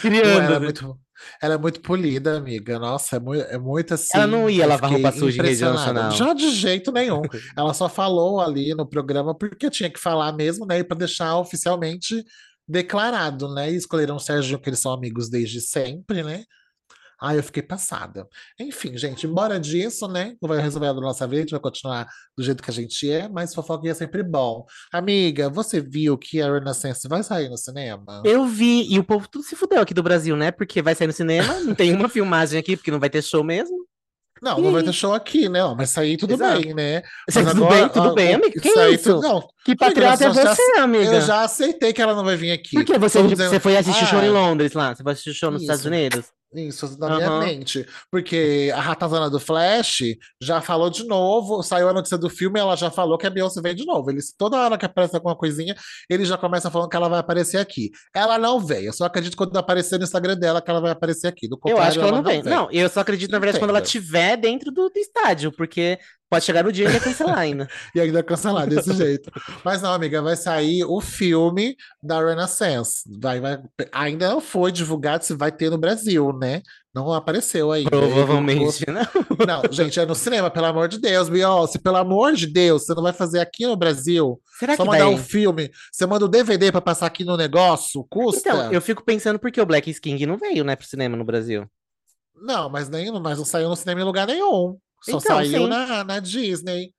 criando, 0.00 0.52
é 0.54 0.58
muito, 0.58 0.98
ela 1.40 1.54
é 1.54 1.58
muito 1.58 1.80
polida, 1.80 2.36
amiga. 2.36 2.78
Nossa, 2.78 3.16
é 3.16 3.20
muito, 3.20 3.44
é 3.44 3.58
muito 3.58 3.94
assim. 3.94 4.16
Ela 4.16 4.26
não 4.26 4.50
ia 4.50 4.66
lavar 4.66 4.90
roupa 4.90 5.12
suja 5.12 5.40
em 5.42 5.46
rede 5.46 5.62
nacional. 5.62 6.10
Já 6.10 6.32
de 6.32 6.50
jeito 6.50 6.90
nenhum. 6.92 7.22
Ela 7.56 7.72
só 7.72 7.88
falou 7.88 8.40
ali 8.40 8.74
no 8.74 8.86
programa 8.86 9.34
porque 9.36 9.70
tinha 9.70 9.90
que 9.90 10.00
falar 10.00 10.32
mesmo, 10.32 10.66
né? 10.66 10.80
E 10.80 10.84
para 10.84 10.98
deixar 10.98 11.36
oficialmente 11.38 12.24
declarado, 12.68 13.52
né? 13.54 13.70
E 13.70 13.76
escolheram 13.76 14.16
o 14.16 14.20
Serginho, 14.20 14.58
que 14.58 14.68
eles 14.68 14.80
são 14.80 14.92
amigos 14.92 15.28
desde 15.28 15.60
sempre, 15.60 16.22
né? 16.22 16.44
Ai, 17.24 17.38
eu 17.38 17.42
fiquei 17.42 17.62
passada. 17.62 18.28
Enfim, 18.60 18.96
gente, 18.98 19.26
embora 19.26 19.58
disso, 19.58 20.06
né? 20.06 20.36
Não 20.42 20.48
vai 20.48 20.60
resolver 20.60 20.88
da 20.88 21.00
nossa 21.00 21.26
vida, 21.26 21.38
a 21.38 21.40
gente 21.42 21.50
vai 21.52 21.60
continuar 21.60 22.06
do 22.36 22.44
jeito 22.44 22.62
que 22.62 22.70
a 22.70 22.74
gente 22.74 23.10
é, 23.10 23.28
mas 23.28 23.54
fofoca 23.54 23.88
é 23.88 23.94
sempre 23.94 24.22
bom. 24.22 24.66
Amiga, 24.92 25.48
você 25.48 25.80
viu 25.80 26.18
que 26.18 26.42
a 26.42 26.52
Renaissance 26.52 27.08
vai 27.08 27.22
sair 27.22 27.48
no 27.48 27.56
cinema? 27.56 28.22
Eu 28.26 28.44
vi, 28.46 28.86
e 28.92 28.98
o 28.98 29.04
povo 29.04 29.26
tudo 29.26 29.42
se 29.44 29.56
fudeu 29.56 29.80
aqui 29.80 29.94
do 29.94 30.02
Brasil, 30.02 30.36
né? 30.36 30.50
Porque 30.50 30.82
vai 30.82 30.94
sair 30.94 31.06
no 31.06 31.12
cinema, 31.14 31.60
não 31.60 31.74
tem 31.74 31.94
uma 31.94 32.08
filmagem 32.10 32.58
aqui, 32.60 32.76
porque 32.76 32.90
não 32.90 33.00
vai 33.00 33.08
ter 33.08 33.22
show 33.22 33.42
mesmo. 33.42 33.86
Não, 34.42 34.60
não 34.60 34.72
vai 34.72 34.82
ter 34.82 34.92
show 34.92 35.14
aqui, 35.14 35.48
né? 35.48 35.60
Mas 35.74 35.88
sair 35.90 36.18
tudo 36.18 36.34
Exato. 36.34 36.60
bem, 36.60 36.74
né? 36.74 37.02
Você, 37.26 37.40
Mas 37.40 37.52
tudo 37.54 37.64
agora, 37.64 37.80
bem? 37.80 37.88
Tudo 37.88 38.14
bem, 38.14 38.34
amiga? 38.34 38.60
Que 38.60 38.70
sair 38.70 38.94
isso? 38.96 39.14
tudo- 39.14 39.22
não, 39.22 39.48
Que 39.64 39.74
patriota 39.74 40.24
é 40.24 40.28
eu 40.28 40.34
já- 40.34 40.54
você, 40.54 40.78
amiga? 40.78 41.04
eu 41.14 41.20
já 41.22 41.42
aceitei 41.44 41.92
que 41.94 42.02
ela 42.02 42.14
não 42.14 42.24
vai 42.24 42.36
vir 42.36 42.50
aqui. 42.50 42.76
Por 42.76 42.84
que 42.84 42.98
você, 42.98 43.22
dizendo, 43.22 43.48
você 43.48 43.60
foi 43.60 43.74
assistir 43.76 44.04
show 44.04 44.20
em 44.20 44.28
"Ah, 44.28 44.32
Londres 44.32 44.72
lá? 44.74 44.94
Você 44.94 45.02
foi 45.02 45.12
assistir 45.12 45.32
show 45.32 45.50
nos 45.50 45.62
Estados 45.62 45.80
Isso. 45.82 45.88
Unidos? 45.88 46.26
Isso, 46.54 46.98
na 46.98 47.16
minha 47.16 47.28
Aham. 47.28 47.40
mente. 47.40 47.86
Porque 48.10 48.72
a 48.74 48.80
ratazana 48.80 49.28
do 49.28 49.40
Flash 49.40 50.02
já 50.40 50.60
falou 50.60 50.88
de 50.88 51.04
novo, 51.04 51.62
saiu 51.62 51.88
a 51.88 51.92
notícia 51.92 52.16
do 52.16 52.30
filme, 52.30 52.60
ela 52.60 52.76
já 52.76 52.90
falou 52.90 53.18
que 53.18 53.26
a 53.26 53.30
Beyoncé 53.30 53.60
vem 53.60 53.74
de 53.74 53.84
novo. 53.84 54.10
Eles, 54.10 54.32
toda 54.36 54.56
hora 54.56 54.78
que 54.78 54.86
aparece 54.86 55.16
alguma 55.16 55.36
coisinha, 55.36 55.74
ele 56.08 56.24
já 56.24 56.38
começa 56.38 56.70
falando 56.70 56.88
que 56.88 56.96
ela 56.96 57.08
vai 57.08 57.18
aparecer 57.18 57.58
aqui. 57.58 57.90
Ela 58.14 58.38
não 58.38 58.60
veio, 58.60 58.86
eu 58.86 58.92
só 58.92 59.04
acredito 59.04 59.36
quando 59.36 59.56
aparecer 59.56 59.98
no 59.98 60.04
Instagram 60.04 60.36
dela 60.36 60.62
que 60.62 60.70
ela 60.70 60.80
vai 60.80 60.92
aparecer 60.92 61.26
aqui. 61.26 61.48
Do 61.48 61.58
Eu 61.66 61.78
acho 61.78 61.98
que 61.98 62.04
ela 62.04 62.12
não 62.12 62.22
vem. 62.22 62.42
Não, 62.42 62.70
eu 62.70 62.88
só 62.88 63.00
acredito, 63.00 63.30
na 63.30 63.38
verdade, 63.38 63.58
quando 63.58 63.70
ela 63.70 63.80
estiver 63.80 64.36
dentro 64.36 64.70
do, 64.70 64.88
do 64.88 64.98
estádio, 64.98 65.52
porque 65.52 65.98
pode 66.34 66.44
chegar 66.44 66.64
no 66.64 66.72
dia 66.72 66.90
e 66.90 67.00
cancelar 67.00 67.38
ainda. 67.38 67.68
E 67.94 68.00
ainda 68.00 68.22
cancelar 68.22 68.66
desse 68.66 68.92
jeito. 68.94 69.30
Mas 69.64 69.82
não, 69.82 69.92
amiga, 69.92 70.20
vai 70.20 70.36
sair 70.36 70.84
o 70.84 71.00
filme 71.00 71.76
da 72.02 72.24
Renaissance. 72.24 73.02
Vai, 73.20 73.40
vai, 73.40 73.62
ainda 73.92 74.30
não 74.30 74.40
foi 74.40 74.72
divulgado 74.72 75.24
se 75.24 75.34
vai 75.34 75.52
ter 75.52 75.70
no 75.70 75.78
Brasil, 75.78 76.32
né? 76.32 76.62
Não 76.92 77.12
apareceu 77.12 77.72
ainda. 77.72 77.90
Provavelmente, 77.90 78.88
né? 78.90 79.06
Não, 79.46 79.62
gente, 79.70 79.98
é 79.98 80.06
no 80.06 80.14
cinema, 80.14 80.50
pelo 80.50 80.66
amor 80.66 80.88
de 80.88 80.98
Deus, 80.98 81.28
Beyoncé, 81.28 81.78
pelo 81.78 81.96
amor 81.96 82.34
de 82.34 82.46
Deus, 82.46 82.84
você 82.84 82.94
não 82.94 83.02
vai 83.02 83.12
fazer 83.12 83.40
aqui 83.40 83.66
no 83.66 83.76
Brasil? 83.76 84.40
Será 84.58 84.76
Só 84.76 84.82
que 84.82 84.90
mandar 84.90 85.04
vai? 85.04 85.14
um 85.14 85.18
filme, 85.18 85.70
você 85.92 86.06
manda 86.06 86.24
o 86.24 86.28
DVD 86.28 86.70
pra 86.70 86.80
passar 86.80 87.06
aqui 87.06 87.24
no 87.24 87.36
negócio, 87.36 88.04
custa? 88.08 88.48
Então, 88.48 88.72
eu 88.72 88.80
fico 88.80 89.04
pensando 89.04 89.38
por 89.38 89.50
que 89.50 89.60
o 89.60 89.66
Black 89.66 89.92
King 90.00 90.26
não 90.26 90.36
veio, 90.36 90.64
né, 90.64 90.76
pro 90.76 90.86
cinema 90.86 91.16
no 91.16 91.24
Brasil. 91.24 91.68
Não, 92.36 92.68
mas, 92.68 92.88
nem, 92.88 93.10
mas 93.20 93.38
não 93.38 93.44
saiu 93.44 93.68
no 93.68 93.76
cinema 93.76 94.00
em 94.00 94.04
lugar 94.04 94.26
nenhum. 94.26 94.76
Só 95.04 95.18
Então, 95.18 95.20
saiu 95.20 95.62
sim. 95.62 95.66
na, 95.68 96.04
na 96.04 96.18
Disney. 96.20 96.90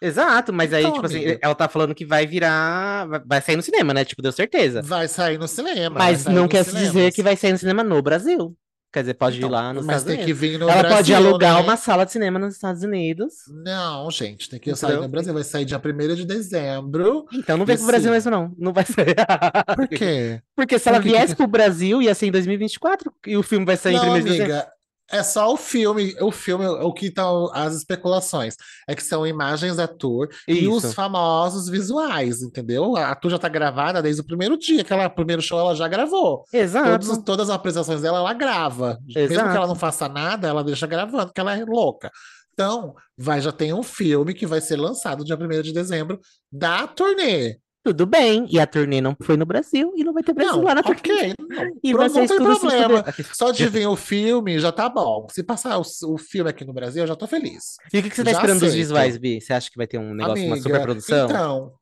Exato, 0.00 0.52
mas 0.52 0.72
aí, 0.72 0.82
Então, 0.84 0.94
tipo 0.94 1.06
assim, 1.06 1.16
amiga. 1.24 1.38
ela 1.42 1.54
tá 1.56 1.68
falando 1.68 1.94
que 1.94 2.06
vai 2.06 2.24
virar. 2.26 3.06
vai- 3.26 3.40
sair 3.42 3.56
no 3.56 3.62
cinema, 3.62 3.92
né? 3.92 4.04
Tipo, 4.04 4.22
deu 4.22 4.30
certeza. 4.30 4.80
Vai 4.80 5.08
sair 5.08 5.38
no 5.38 5.48
cinema. 5.48 5.98
Mas 5.98 6.24
não 6.24 6.46
quer 6.46 6.64
se 6.64 6.70
dizer 6.72 6.90
cinemas. 6.90 7.14
que 7.16 7.22
vai 7.22 7.36
sair 7.36 7.52
no 7.52 7.58
cinema 7.58 7.82
no 7.82 8.00
Brasil. 8.00 8.56
Quer 8.92 9.00
dizer, 9.00 9.14
pode 9.14 9.36
Então, 9.36 9.48
ir 9.50 9.52
lá 9.52 9.72
nos 9.72 9.84
mas 9.84 9.96
Estados 9.98 10.16
tem 10.16 10.24
que 10.24 10.32
Unidos. 10.32 10.40
vir 10.40 10.58
no 10.58 10.64
Ela 10.70 10.74
pode 10.82 10.88
Brasil, 11.12 11.16
alugar 11.16 11.54
né? 11.56 11.60
uma 11.60 11.76
sala 11.76 12.06
de 12.06 12.12
cinema 12.12 12.38
nos 12.38 12.54
Estados 12.54 12.82
Unidos. 12.82 13.34
Não, 13.64 14.10
gente, 14.10 14.48
tem 14.48 14.58
que 14.58 14.74
sair 14.76 14.96
no 14.96 15.08
Brasil. 15.08 15.34
Vai 15.34 15.42
sair 15.44 15.64
dia 15.66 15.78
1 15.78 16.14
de 16.14 16.24
dezembro. 16.24 17.26
Então 17.34 17.58
não 17.58 17.66
vem 17.66 17.76
pro 17.76 17.84
Brasil 17.86 18.10
mesmo, 18.10 18.30
não. 18.30 18.54
Não 18.56 18.72
vai 18.72 18.86
sair. 18.86 19.14
Por 19.76 19.88
quê? 19.88 20.40
Porque 20.56 20.78
se 20.78 20.88
ela 20.88 20.98
Por 20.98 21.02
que 21.02 21.10
que- 21.10 21.16
viesse 21.18 21.36
pro 21.36 21.46
Brasil, 21.46 22.00
ia 22.00 22.14
ser 22.14 22.26
em 22.28 22.30
2024 22.30 23.12
e 23.26 23.36
o 23.36 23.42
filme 23.42 23.66
vai 23.66 23.76
sair 23.76 23.94
em 23.94 23.96
Não, 23.96 24.12
1 24.14 24.18
de 24.20 24.22
dezembro. 24.30 24.62
É 25.10 25.22
só 25.22 25.52
o 25.52 25.56
filme. 25.56 26.14
O 26.20 26.30
filme, 26.30 26.66
o 26.66 26.92
que 26.92 27.06
estão 27.06 27.50
as 27.52 27.74
especulações. 27.74 28.56
É 28.86 28.94
que 28.94 29.02
são 29.02 29.26
imagens 29.26 29.76
da 29.76 29.86
tour 29.86 30.28
e 30.46 30.68
os 30.68 30.92
famosos 30.94 31.68
visuais, 31.68 32.42
entendeu? 32.42 32.96
A 32.96 33.14
tour 33.14 33.30
já 33.30 33.38
tá 33.38 33.48
gravada 33.48 34.02
desde 34.02 34.20
o 34.20 34.24
primeiro 34.24 34.56
dia, 34.56 34.84
que 34.84 34.92
ela, 34.92 35.08
primeiro 35.08 35.42
show 35.42 35.58
ela 35.58 35.74
já 35.74 35.88
gravou. 35.88 36.44
Exato. 36.52 36.90
Todos, 36.90 37.18
todas 37.24 37.50
as 37.50 37.56
apresentações 37.56 38.02
dela, 38.02 38.18
ela 38.18 38.32
grava. 38.34 38.98
Mesmo 39.06 39.28
que 39.28 39.34
Exato. 39.34 39.56
ela 39.56 39.66
não 39.66 39.74
faça 39.74 40.08
nada, 40.08 40.48
ela 40.48 40.62
deixa 40.62 40.86
gravando, 40.86 41.26
porque 41.26 41.40
ela 41.40 41.56
é 41.56 41.64
louca. 41.64 42.10
Então, 42.52 42.94
vai, 43.16 43.40
já 43.40 43.52
tem 43.52 43.72
um 43.72 43.84
filme 43.84 44.34
que 44.34 44.44
vai 44.46 44.60
ser 44.60 44.76
lançado 44.76 45.24
dia 45.24 45.36
1 45.36 45.62
de 45.62 45.72
dezembro 45.72 46.18
da 46.50 46.88
turnê. 46.88 47.56
Tudo 47.88 48.04
bem. 48.06 48.46
E 48.50 48.60
a 48.60 48.66
turnê 48.66 49.00
não 49.00 49.16
foi 49.22 49.36
no 49.36 49.46
Brasil 49.46 49.92
e 49.96 50.04
não 50.04 50.12
vai 50.12 50.22
ter 50.22 50.34
Brasil 50.34 50.56
Não, 50.56 50.62
lá 50.62 50.74
na 50.74 50.82
turnê. 50.82 50.98
ok. 51.00 51.34
Não, 51.38 51.72
E 51.82 51.92
não 51.94 52.08
tem 52.10 52.26
problema. 52.26 53.04
Só 53.32 53.50
de 53.50 53.66
vir 53.66 53.86
o 53.86 53.96
filme 53.96 54.58
já 54.58 54.70
tá 54.70 54.88
bom. 54.90 55.26
Se 55.30 55.42
passar 55.42 55.78
o, 55.78 55.82
o 56.06 56.18
filme 56.18 56.50
aqui 56.50 56.64
no 56.66 56.74
Brasil, 56.74 57.02
eu 57.02 57.06
já 57.06 57.16
tô 57.16 57.26
feliz. 57.26 57.76
E 57.92 57.98
o 57.98 58.02
que, 58.02 58.10
que 58.10 58.16
você 58.16 58.24
tá 58.24 58.32
Já 58.32 58.36
esperando 58.36 58.60
dos 58.60 58.68
aceito. 58.68 58.78
visuais, 58.78 59.16
Bi? 59.16 59.40
Você 59.40 59.52
acha 59.54 59.70
que 59.70 59.76
vai 59.78 59.86
ter 59.86 59.98
um 59.98 60.12
negócio, 60.12 60.44
uma 60.44 60.52
Amiga, 60.54 60.62
superprodução? 60.68 61.24
Então, 61.30 61.72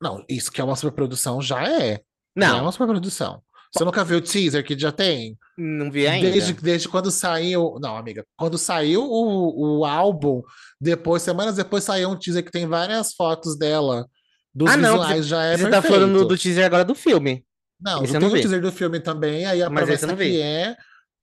não, 0.00 0.24
isso 0.28 0.52
que 0.52 0.60
é 0.60 0.64
uma 0.64 0.76
superprodução 0.76 1.42
já 1.42 1.62
é. 1.66 1.68
Já 1.68 1.96
é 1.96 2.00
Não, 2.36 2.62
uma 2.62 2.72
superprodução. 2.72 3.42
Você 3.74 3.84
nunca 3.84 4.04
viu 4.04 4.18
o 4.18 4.20
teaser 4.20 4.64
que 4.64 4.78
já 4.78 4.90
tem? 4.92 5.36
não 5.58 5.90
vi 5.90 6.06
ainda. 6.06 6.30
Desde, 6.30 6.52
desde 6.54 6.88
quando 6.88 7.10
saiu. 7.10 7.76
Não, 7.80 7.96
amiga. 7.96 8.24
Quando 8.36 8.56
saiu 8.56 9.02
o, 9.04 9.78
o 9.80 9.84
álbum, 9.84 10.42
depois, 10.80 11.22
semanas 11.22 11.56
depois, 11.56 11.84
saiu 11.84 12.08
um 12.10 12.18
teaser 12.18 12.44
que 12.44 12.50
tem 12.50 12.66
várias 12.66 13.12
fotos 13.14 13.56
dela. 13.58 14.06
Dos 14.54 14.70
Ah, 14.70 14.76
não, 14.76 14.92
visuais, 14.98 15.26
já 15.26 15.42
é 15.44 15.56
Você 15.56 15.62
perfeito. 15.64 15.82
tá 15.82 15.88
falando 15.88 16.24
do, 16.26 16.36
teaser 16.36 16.66
agora 16.66 16.84
do 16.84 16.94
filme. 16.94 17.44
Não, 17.80 18.02
Esse 18.04 18.18
tem 18.18 18.28
o 18.28 18.32
teaser 18.32 18.60
do 18.60 18.72
filme 18.72 19.00
também, 19.00 19.46
aí 19.46 19.62
a 19.62 19.70
Mas 19.70 19.84
promessa 19.84 20.14
vi. 20.14 20.30
que 20.32 20.40
é 20.42 20.76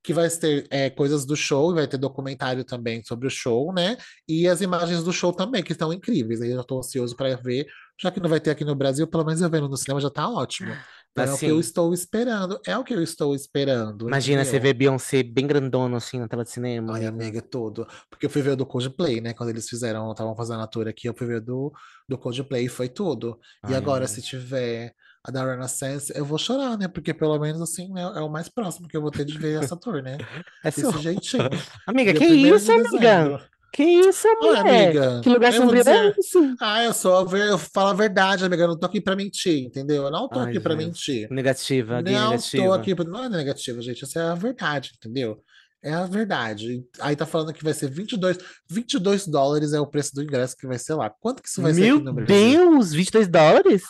que 0.04 0.14
vai 0.14 0.30
ter 0.30 0.66
é, 0.70 0.90
coisas 0.90 1.26
do 1.26 1.36
show, 1.36 1.74
vai 1.74 1.86
ter 1.86 1.98
documentário 1.98 2.64
também 2.64 3.04
sobre 3.04 3.28
o 3.28 3.30
show, 3.30 3.74
né? 3.74 3.98
E 4.26 4.48
as 4.48 4.62
imagens 4.62 5.04
do 5.04 5.12
show 5.12 5.34
também, 5.34 5.62
que 5.62 5.74
estão 5.74 5.92
incríveis. 5.92 6.42
Aí 6.42 6.50
eu 6.50 6.64
tô 6.64 6.80
ansioso 6.80 7.14
para 7.14 7.36
ver, 7.36 7.68
já 8.02 8.10
que 8.10 8.22
não 8.22 8.30
vai 8.30 8.40
ter 8.40 8.52
aqui 8.52 8.64
no 8.64 8.74
Brasil, 8.74 9.06
pelo 9.06 9.26
menos 9.26 9.42
eu 9.42 9.50
vendo 9.50 9.68
no 9.68 9.76
cinema 9.76 10.00
já 10.00 10.10
tá 10.10 10.30
ótimo. 10.30 10.74
Então 11.18 11.34
é 11.34 11.36
o 11.36 11.38
que 11.40 11.46
Assim. 11.46 11.48
eu 11.48 11.60
estou 11.60 11.94
esperando, 11.94 12.60
é 12.66 12.78
o 12.78 12.84
que 12.84 12.94
eu 12.94 13.02
estou 13.02 13.34
esperando. 13.34 14.08
Imagina 14.08 14.44
você 14.44 14.52
entendeu? 14.52 14.62
ver 14.70 14.74
Beyoncé 14.74 15.24
bem 15.24 15.48
grandona 15.48 15.98
assim 15.98 16.20
na 16.20 16.28
tela 16.28 16.44
de 16.44 16.52
cinema. 16.52 16.94
Ai, 16.96 17.06
amiga, 17.06 17.42
tudo. 17.42 17.88
Porque 18.10 18.28
eu 18.28 18.30
fui 18.30 18.42
ver 18.42 18.52
o 18.52 18.56
do 18.56 18.66
Coldplay, 18.66 19.20
né? 19.20 19.34
Quando 19.34 19.50
eles 19.50 19.68
fizeram, 19.68 20.12
estavam 20.12 20.36
fazendo 20.36 20.62
a 20.62 20.68
tour 20.68 20.88
aqui, 20.88 21.10
eu 21.10 21.16
fui 21.16 21.26
ver 21.26 21.42
do, 21.42 21.74
do 22.08 22.18
Coldplay 22.18 22.66
e 22.66 22.70
foi 22.70 22.88
tudo. 22.88 23.40
E 23.68 23.72
Ai, 23.72 23.76
agora, 23.76 24.06
amiga. 24.06 24.08
se 24.14 24.22
tiver 24.22 24.94
a 25.24 25.32
da 25.32 25.44
Renaissance, 25.44 26.14
eu 26.16 26.24
vou 26.24 26.38
chorar, 26.38 26.78
né? 26.78 26.88
Porque 26.88 27.14
pelo 27.14 27.38
menos 27.40 27.62
assim, 27.62 27.92
né? 27.92 28.02
É 28.16 28.22
o 28.22 28.30
mais 28.30 28.48
próximo 28.48 28.88
que 28.88 28.96
eu 28.96 29.02
vou 29.02 29.12
ter 29.12 29.26
de 29.26 29.38
ver 29.38 29.62
essa 29.62 29.76
tour, 29.76 30.02
né? 30.02 30.18
É 30.64 30.72
seu. 30.72 30.92
Desse 30.92 31.04
jeitinho. 31.04 31.50
Amiga, 31.88 32.14
Dia 32.14 32.20
que 32.22 32.28
1º 32.28 32.56
isso, 32.56 32.72
amiga? 32.72 33.42
Que 33.78 33.84
isso, 33.84 34.28
Olha, 34.42 34.64
mulher? 34.64 34.86
amiga, 34.88 35.22
Que 35.22 35.30
lugar 35.30 35.54
sombrio 35.54 35.82
é 35.82 35.84
dizer. 35.84 36.16
esse? 36.18 36.56
Ah, 36.60 36.84
eu 36.84 36.94
sou, 36.96 37.38
eu 37.38 37.60
falo 37.60 37.90
a 37.90 37.94
verdade, 37.94 38.44
amiga. 38.44 38.64
Eu 38.64 38.70
não 38.70 38.80
tô 38.80 38.88
aqui 38.88 39.00
pra 39.00 39.16
mentir, 39.16 39.64
entendeu? 39.66 40.06
Eu 40.06 40.10
não 40.12 40.28
tô 40.28 40.40
Ai, 40.40 40.50
aqui 40.50 40.60
pra 40.60 40.76
mentir. 40.76 41.30
Negativa, 41.32 42.02
Não 42.02 42.04
tô 42.04 42.10
negativa. 42.10 42.76
aqui 42.76 42.96
pra. 42.96 43.06
Não 43.06 43.24
é 43.26 43.30
negativa, 43.30 43.80
gente. 43.80 44.04
Essa 44.04 44.20
é 44.20 44.24
a 44.24 44.34
verdade, 44.34 44.94
entendeu? 44.98 45.44
É 45.84 45.94
a 45.94 46.08
verdade. 46.08 46.84
Aí 47.00 47.16
tá 47.16 47.28
falando 47.28 47.54
que 47.54 47.64
vai 47.64 47.72
ser 47.72 47.88
22, 47.92 48.40
22 48.68 49.28
dólares 49.28 49.74
é 49.74 49.80
o 49.80 49.86
preço 49.86 50.16
do 50.16 50.24
ingresso 50.24 50.58
que 50.58 50.66
vai 50.66 50.80
ser 50.80 50.96
lá. 50.96 51.12
Quanto 51.12 51.44
que 51.44 51.48
isso 51.48 51.62
vai 51.62 51.72
ser 51.72 51.82
Meu 51.82 51.96
aqui 51.98 52.04
no 52.06 52.14
Brasil? 52.16 52.36
Deus, 52.72 52.94
22 52.94 53.28
dólares? 53.28 53.84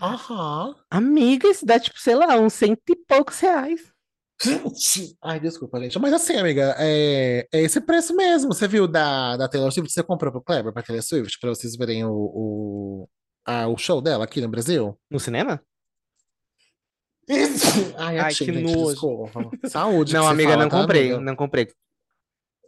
Aham. 0.00 0.74
Amiga, 0.90 1.48
isso 1.48 1.66
dá 1.66 1.78
tipo, 1.78 2.00
sei 2.00 2.14
lá, 2.14 2.34
uns 2.40 2.54
cento 2.54 2.80
e 2.88 2.96
poucos 2.96 3.38
reais. 3.40 3.92
Gente, 4.44 5.16
ai, 5.22 5.40
desculpa, 5.40 5.80
gente. 5.80 5.98
Mas 5.98 6.12
assim, 6.12 6.36
amiga, 6.36 6.74
é, 6.78 7.46
é 7.52 7.60
esse 7.62 7.80
preço 7.80 8.14
mesmo. 8.14 8.52
Você 8.52 8.68
viu 8.68 8.86
da, 8.86 9.36
da 9.36 9.48
Taylor 9.48 9.72
Swift? 9.72 9.92
Você 9.92 10.02
comprou 10.02 10.30
pro 10.32 10.42
Kleber, 10.42 10.72
pra 10.72 10.82
Taylor 10.82 11.02
Swift, 11.02 11.38
pra 11.40 11.50
vocês 11.50 11.76
verem 11.76 12.04
o, 12.04 12.10
o, 12.12 13.08
a- 13.46 13.66
o 13.68 13.76
show 13.76 14.00
dela 14.02 14.24
aqui 14.24 14.40
no 14.40 14.48
Brasil? 14.48 14.98
No 15.10 15.18
cinema? 15.18 15.60
Ai, 17.96 18.18
Ai, 18.18 18.18
achei, 18.18 18.46
que 18.46 18.52
gente, 18.52 18.72
nojo. 18.76 18.90
desculpa. 18.90 19.50
Saúde, 19.68 20.12
Não, 20.12 20.26
amiga, 20.28 20.50
fala, 20.50 20.62
não 20.64 20.68
tá, 20.70 20.80
comprei, 20.80 21.02
amiga? 21.12 21.20
não 21.20 21.36
comprei. 21.36 21.68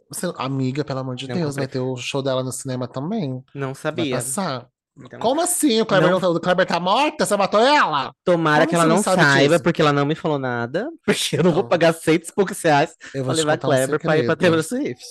Você- 0.09 0.33
amiga, 0.37 0.83
pelo 0.83 0.99
amor 0.99 1.15
de 1.15 1.27
Não 1.27 1.35
Deus, 1.35 1.55
vai 1.55 1.65
comprei. 1.65 1.81
ter 1.81 1.87
o 1.87 1.95
show 1.97 2.23
dela 2.23 2.43
no 2.43 2.51
cinema 2.51 2.87
também? 2.87 3.43
Não 3.53 3.67
Vai 3.73 3.75
sabia. 3.75 4.15
passar? 4.15 4.67
Então, 5.05 5.19
Como 5.19 5.41
assim? 5.41 5.79
O 5.81 5.85
Kleber, 5.85 6.09
Não. 6.09 6.17
o 6.31 6.39
Kleber 6.39 6.65
tá 6.65 6.79
morta? 6.79 7.25
Você 7.25 7.35
matou 7.37 7.59
ela? 7.59 8.11
tomara 8.23 8.65
Como 8.65 8.69
que 8.69 8.75
ela 8.75 8.85
não 8.85 9.01
saiba, 9.03 9.49
disso? 9.55 9.63
porque 9.63 9.81
ela 9.81 9.93
não 9.93 10.05
me 10.05 10.15
falou 10.15 10.39
nada. 10.39 10.89
Porque 11.05 11.37
eu 11.37 11.43
não 11.43 11.51
vou 11.51 11.63
Não. 11.63 11.69
pagar 11.69 11.93
cento 11.93 12.27
e 12.29 12.33
poucos 12.33 12.61
reais 12.61 12.95
Eu 13.13 13.23
pra 13.23 13.23
vou 13.23 13.33
te 13.33 13.37
levar 13.37 13.57
contar 13.57 13.67
um 13.67 13.71
Kleber 13.71 13.99
pra 13.99 14.17
ir 14.17 14.25
pra. 14.25 14.35
Taylor 14.35 14.63
Swift. 14.63 15.03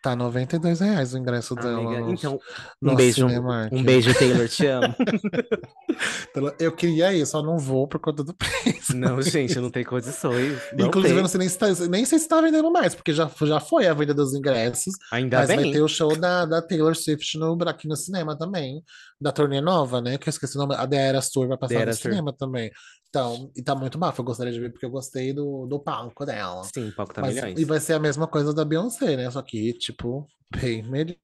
Tá 0.00 0.14
92 0.14 0.78
reais 0.78 1.12
o 1.12 1.18
ingresso 1.18 1.56
dela. 1.56 1.80
Amiga, 1.80 2.00
no- 2.02 2.12
então, 2.14 2.38
um 2.80 2.94
beijo, 2.94 3.26
um 3.72 3.82
beijo, 3.82 4.14
Taylor, 4.14 4.48
te 4.48 4.64
amo. 4.64 4.94
Eu 6.58 6.70
queria 6.72 7.12
ir, 7.12 7.26
só 7.26 7.42
não 7.42 7.58
vou 7.58 7.86
por 7.88 7.98
conta 7.98 8.22
do 8.22 8.32
preço. 8.62 8.96
Não, 8.96 9.20
gente, 9.20 9.56
eu 9.56 9.62
não 9.62 9.70
tenho 9.70 9.86
condições. 9.86 10.56
Não 10.76 10.86
Inclusive, 10.86 11.14
eu 11.14 11.16
tem. 11.16 11.22
não 11.22 11.28
sei 11.28 11.38
nem 11.40 11.48
se, 11.48 11.58
tá, 11.58 11.66
nem 11.90 12.04
sei 12.04 12.18
se 12.18 12.28
tá 12.28 12.40
vendendo 12.40 12.70
mais, 12.70 12.94
porque 12.94 13.12
já, 13.12 13.28
já 13.42 13.58
foi 13.58 13.86
a 13.88 13.94
venda 13.94 14.14
dos 14.14 14.34
ingressos. 14.34 14.94
Ainda 15.12 15.38
mas 15.38 15.48
vai 15.48 15.56
bem. 15.56 15.72
ter 15.72 15.80
o 15.80 15.88
show 15.88 16.14
da, 16.16 16.44
da 16.46 16.62
Taylor 16.62 16.94
Swift 16.94 17.36
no, 17.38 17.58
aqui 17.66 17.88
no 17.88 17.96
cinema 17.96 18.38
também. 18.38 18.82
Da 19.20 19.32
turnê 19.32 19.60
nova, 19.60 20.00
né? 20.00 20.16
Que 20.16 20.28
eu 20.28 20.30
esqueci 20.30 20.56
o 20.56 20.60
nome. 20.60 20.74
A 20.76 20.86
The 20.86 20.96
Eras 20.96 21.30
Tour 21.30 21.48
vai 21.48 21.58
passar 21.58 21.70
The 21.70 21.74
no 21.76 21.82
Eras 21.82 21.98
Tour. 22.00 22.10
cinema 22.12 22.32
também. 22.32 22.70
Então, 23.08 23.50
e 23.56 23.62
tá 23.62 23.74
muito 23.74 23.98
bafo. 23.98 24.20
Eu 24.20 24.24
gostaria 24.24 24.52
de 24.52 24.60
ver 24.60 24.70
porque 24.70 24.86
eu 24.86 24.90
gostei 24.90 25.32
do, 25.32 25.66
do 25.66 25.80
palco 25.80 26.24
dela. 26.24 26.62
Sim, 26.72 26.90
palco 26.92 27.14
tá 27.14 27.22
Mas, 27.22 27.34
milhões. 27.34 27.58
e 27.58 27.64
vai 27.64 27.80
ser 27.80 27.94
a 27.94 27.98
mesma 27.98 28.26
coisa 28.26 28.54
da 28.54 28.64
Beyoncé, 28.64 29.16
né? 29.16 29.30
Só 29.30 29.42
que, 29.42 29.72
tipo, 29.74 30.26
bem 30.54 30.82
melhor. 30.88 31.16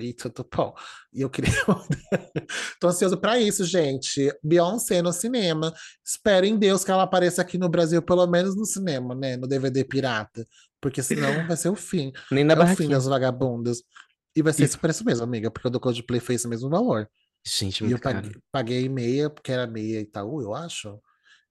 E 0.00 0.14
tudo 0.14 0.46
bom. 0.50 0.74
E 1.12 1.20
eu 1.20 1.28
queria. 1.28 1.52
Tô 2.80 2.88
ansioso 2.88 3.18
pra 3.18 3.38
isso, 3.38 3.64
gente. 3.66 4.32
Beyoncé 4.42 5.02
no 5.02 5.12
cinema. 5.12 5.74
Espero 6.02 6.46
em 6.46 6.56
Deus 6.58 6.84
que 6.84 6.90
ela 6.90 7.02
apareça 7.02 7.42
aqui 7.42 7.58
no 7.58 7.68
Brasil, 7.68 8.00
pelo 8.00 8.26
menos 8.26 8.56
no 8.56 8.64
cinema, 8.64 9.14
né? 9.14 9.36
No 9.36 9.46
DVD 9.46 9.84
pirata. 9.84 10.46
Porque 10.80 11.02
senão 11.02 11.28
vai 11.46 11.56
ser 11.56 11.68
o 11.68 11.74
fim. 11.74 12.12
Nem 12.30 12.44
na 12.44 12.54
É 12.54 12.72
o 12.72 12.76
fim 12.76 12.88
das 12.88 13.04
vagabundas. 13.04 13.82
E 14.36 14.42
vai 14.42 14.52
ser 14.52 14.62
E- 14.62 14.64
esse 14.66 14.78
preço 14.78 15.04
mesmo, 15.04 15.24
amiga, 15.24 15.50
porque 15.50 15.68
o 15.68 15.70
do 15.70 15.80
Coldplay 15.80 16.20
foi 16.20 16.34
esse 16.36 16.48
mesmo 16.48 16.68
valor. 16.70 17.08
Gente, 17.46 17.80
E 17.82 17.84
eu 17.84 17.90
muito 17.90 18.02
paguei, 18.02 18.32
paguei 18.52 18.88
meia, 18.88 19.30
porque 19.30 19.52
era 19.52 19.66
meia 19.66 20.00
Itaú, 20.00 20.42
eu 20.42 20.54
acho. 20.54 21.00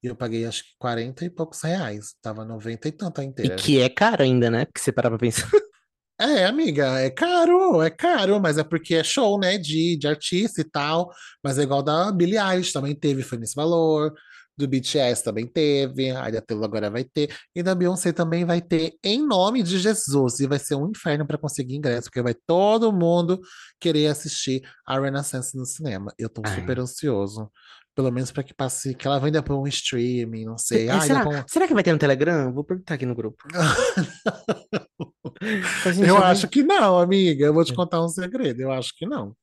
E 0.04 0.08
eu 0.08 0.16
paguei 0.16 0.46
acho 0.46 0.64
que 0.64 0.70
40 0.78 1.26
e 1.26 1.30
poucos 1.30 1.62
reais. 1.62 2.14
Tava 2.22 2.46
90 2.46 2.88
e 2.88 2.92
tanto 2.92 3.20
a 3.20 3.24
E 3.24 3.28
inteira. 3.28 3.56
que 3.56 3.80
é 3.82 3.90
caro 3.90 4.24
ainda, 4.24 4.50
né? 4.52 4.66
Porque 4.66 4.80
você 4.80 4.92
parar 4.92 5.10
pra 5.10 5.18
pensar. 5.20 5.50
É, 6.20 6.46
amiga, 6.46 7.00
é 7.00 7.12
caro, 7.12 7.80
é 7.80 7.92
caro, 7.92 8.40
mas 8.42 8.58
é 8.58 8.64
porque 8.64 8.96
é 8.96 9.04
show, 9.04 9.40
né, 9.40 9.56
de, 9.60 9.96
de 9.98 10.08
artista 10.08 10.62
e 10.62 10.64
tal. 10.64 11.12
Mas 11.44 11.60
é 11.60 11.62
igual 11.64 11.84
da 11.84 12.12
Billie 12.12 12.40
Eilish, 12.40 12.74
também 12.74 12.96
teve, 12.96 13.22
foi 13.22 13.38
nesse 13.38 13.54
valor. 13.56 14.14
Do 14.58 14.68
BTS 14.68 15.24
também 15.24 15.46
teve, 15.46 16.10
a 16.10 16.42
Taylor 16.42 16.66
agora 16.66 16.90
vai 16.90 17.04
ter. 17.04 17.34
E 17.56 17.62
da 17.62 17.76
Beyoncé 17.76 18.12
também 18.12 18.44
vai 18.44 18.60
ter, 18.60 18.96
em 19.04 19.26
nome 19.26 19.62
de 19.62 19.78
Jesus. 19.78 20.40
E 20.40 20.48
vai 20.48 20.58
ser 20.58 20.76
um 20.76 20.90
inferno 20.90 21.28
para 21.28 21.38
conseguir 21.38 21.76
ingresso, 21.76 22.06
porque 22.06 22.22
vai 22.22 22.34
todo 22.34 22.92
mundo 22.92 23.40
querer 23.80 24.08
assistir 24.08 24.68
a 24.86 25.00
Renaissance 25.00 25.56
no 25.56 25.66
cinema. 25.66 26.12
Eu 26.18 26.30
tô 26.30 26.42
Ai. 26.44 26.56
super 26.56 26.80
ansioso. 26.80 27.52
Pelo 27.96 28.12
menos 28.12 28.32
para 28.32 28.44
que 28.44 28.54
passe, 28.54 28.94
que 28.94 29.08
ela 29.08 29.20
venha 29.20 29.42
para 29.42 29.56
um 29.56 29.66
streaming, 29.68 30.46
não 30.46 30.58
sei. 30.58 30.88
É, 30.88 30.92
Ai, 30.92 31.08
será, 31.08 31.26
pra 31.26 31.46
será 31.48 31.68
que 31.68 31.74
vai 31.74 31.84
ter 31.84 31.92
no 31.94 31.98
Telegram? 31.98 32.54
Vou 32.54 32.64
perguntar 32.64 32.94
aqui 32.94 33.08
no 33.08 33.16
grupo. 33.16 33.44
Eu 36.06 36.18
acho 36.18 36.48
que 36.48 36.64
não, 36.64 37.00
amiga. 37.00 37.46
Eu 37.46 37.54
vou 37.54 37.64
te 37.64 37.74
contar 37.74 38.04
um 38.04 38.10
segredo. 38.10 38.62
Eu 38.62 38.72
acho 38.72 38.94
que 38.96 39.06
não. 39.06 39.36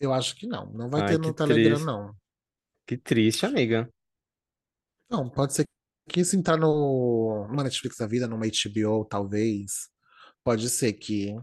Eu 0.00 0.12
acho 0.12 0.36
que 0.36 0.46
não. 0.46 0.72
Não 0.72 0.88
vai 0.88 1.02
Ai, 1.02 1.08
ter 1.08 1.18
no 1.18 1.32
Telegram, 1.32 1.70
triste. 1.70 1.86
não. 1.86 2.14
Que 2.86 2.96
triste, 2.96 3.46
amiga. 3.46 3.88
Não, 5.10 5.28
pode 5.28 5.54
ser 5.54 5.64
que 6.08 6.24
se 6.24 6.36
entrar 6.36 6.56
no, 6.56 7.46
numa 7.48 7.64
Netflix 7.64 7.96
da 7.96 8.06
vida, 8.06 8.26
numa 8.26 8.46
HBO, 8.46 9.04
talvez. 9.04 9.88
Pode 10.44 10.68
ser 10.70 10.94
que 10.94 11.34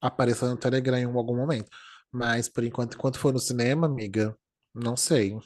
apareça 0.00 0.48
no 0.48 0.56
Telegram 0.56 0.98
em 0.98 1.04
algum 1.04 1.36
momento. 1.36 1.70
Mas 2.12 2.48
por 2.48 2.64
enquanto, 2.64 2.94
enquanto 2.94 3.18
for 3.18 3.32
no 3.32 3.38
cinema, 3.38 3.86
amiga, 3.86 4.36
não 4.74 4.96
sei. 4.96 5.36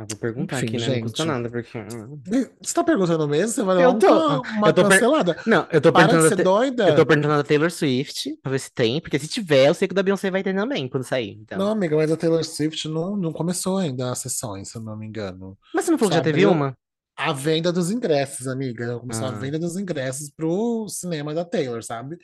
Ah, 0.00 0.04
vou 0.08 0.16
perguntar 0.16 0.58
Enfim, 0.62 0.76
aqui, 0.76 0.78
né? 0.88 0.94
Não 0.94 1.02
custa 1.02 1.22
gente. 1.24 1.26
nada, 1.32 1.50
porque. 1.50 1.76
hum. 1.76 2.20
Você 2.62 2.72
tá 2.72 2.84
perguntando 2.84 3.26
mesmo? 3.26 3.48
Você 3.48 3.62
vai 3.64 3.76
levar 3.78 3.88
Eu 3.90 3.96
um 3.96 3.98
tô. 3.98 4.06
ca- 4.06 4.50
uma 4.52 4.68
Eu 4.68 4.72
tô 4.72 4.82
per- 4.82 4.90
cancelada? 4.92 5.36
Não, 5.44 5.66
eu 5.72 5.80
tô 5.80 5.92
Para 5.92 6.02
de 6.06 6.08
perguntando. 6.10 6.28
ser 6.28 6.34
a 6.34 6.36
Ta- 6.36 6.42
doida. 6.44 6.88
Eu 6.90 6.94
tô 6.96 7.04
perguntando 7.06 7.36
da 7.36 7.42
Taylor 7.42 7.68
Swift 7.72 8.38
pra 8.40 8.52
ver 8.52 8.60
se 8.60 8.72
tem, 8.72 9.00
porque 9.00 9.18
se 9.18 9.26
tiver, 9.26 9.66
eu 9.68 9.74
sei 9.74 9.88
que 9.88 9.92
o 9.92 9.96
da 9.96 10.02
Beyoncé 10.04 10.30
vai 10.30 10.44
ter 10.44 10.54
também 10.54 10.88
quando 10.88 11.02
sair. 11.02 11.36
Então. 11.42 11.58
Não, 11.58 11.72
amiga, 11.72 11.96
mas 11.96 12.12
a 12.12 12.16
Taylor 12.16 12.44
Swift 12.44 12.86
não, 12.86 13.16
não 13.16 13.32
começou 13.32 13.76
ainda 13.78 14.12
as 14.12 14.20
sessões, 14.20 14.68
se 14.68 14.78
eu 14.78 14.82
não 14.82 14.96
me 14.96 15.04
engano. 15.04 15.58
Mas 15.74 15.84
você 15.84 15.90
não 15.90 15.98
falou 15.98 16.10
que 16.10 16.14
Só 16.16 16.18
já 16.20 16.24
teve 16.24 16.46
uma? 16.46 16.74
A 17.16 17.32
venda 17.32 17.72
dos 17.72 17.90
ingressos, 17.90 18.46
amiga. 18.46 19.00
Começou 19.00 19.26
a 19.26 19.30
Ah. 19.30 19.32
venda 19.32 19.58
dos 19.58 19.76
ingressos 19.76 20.30
pro 20.30 20.86
cinema 20.88 21.34
da 21.34 21.44
Taylor, 21.44 21.82
sabe? 21.82 22.16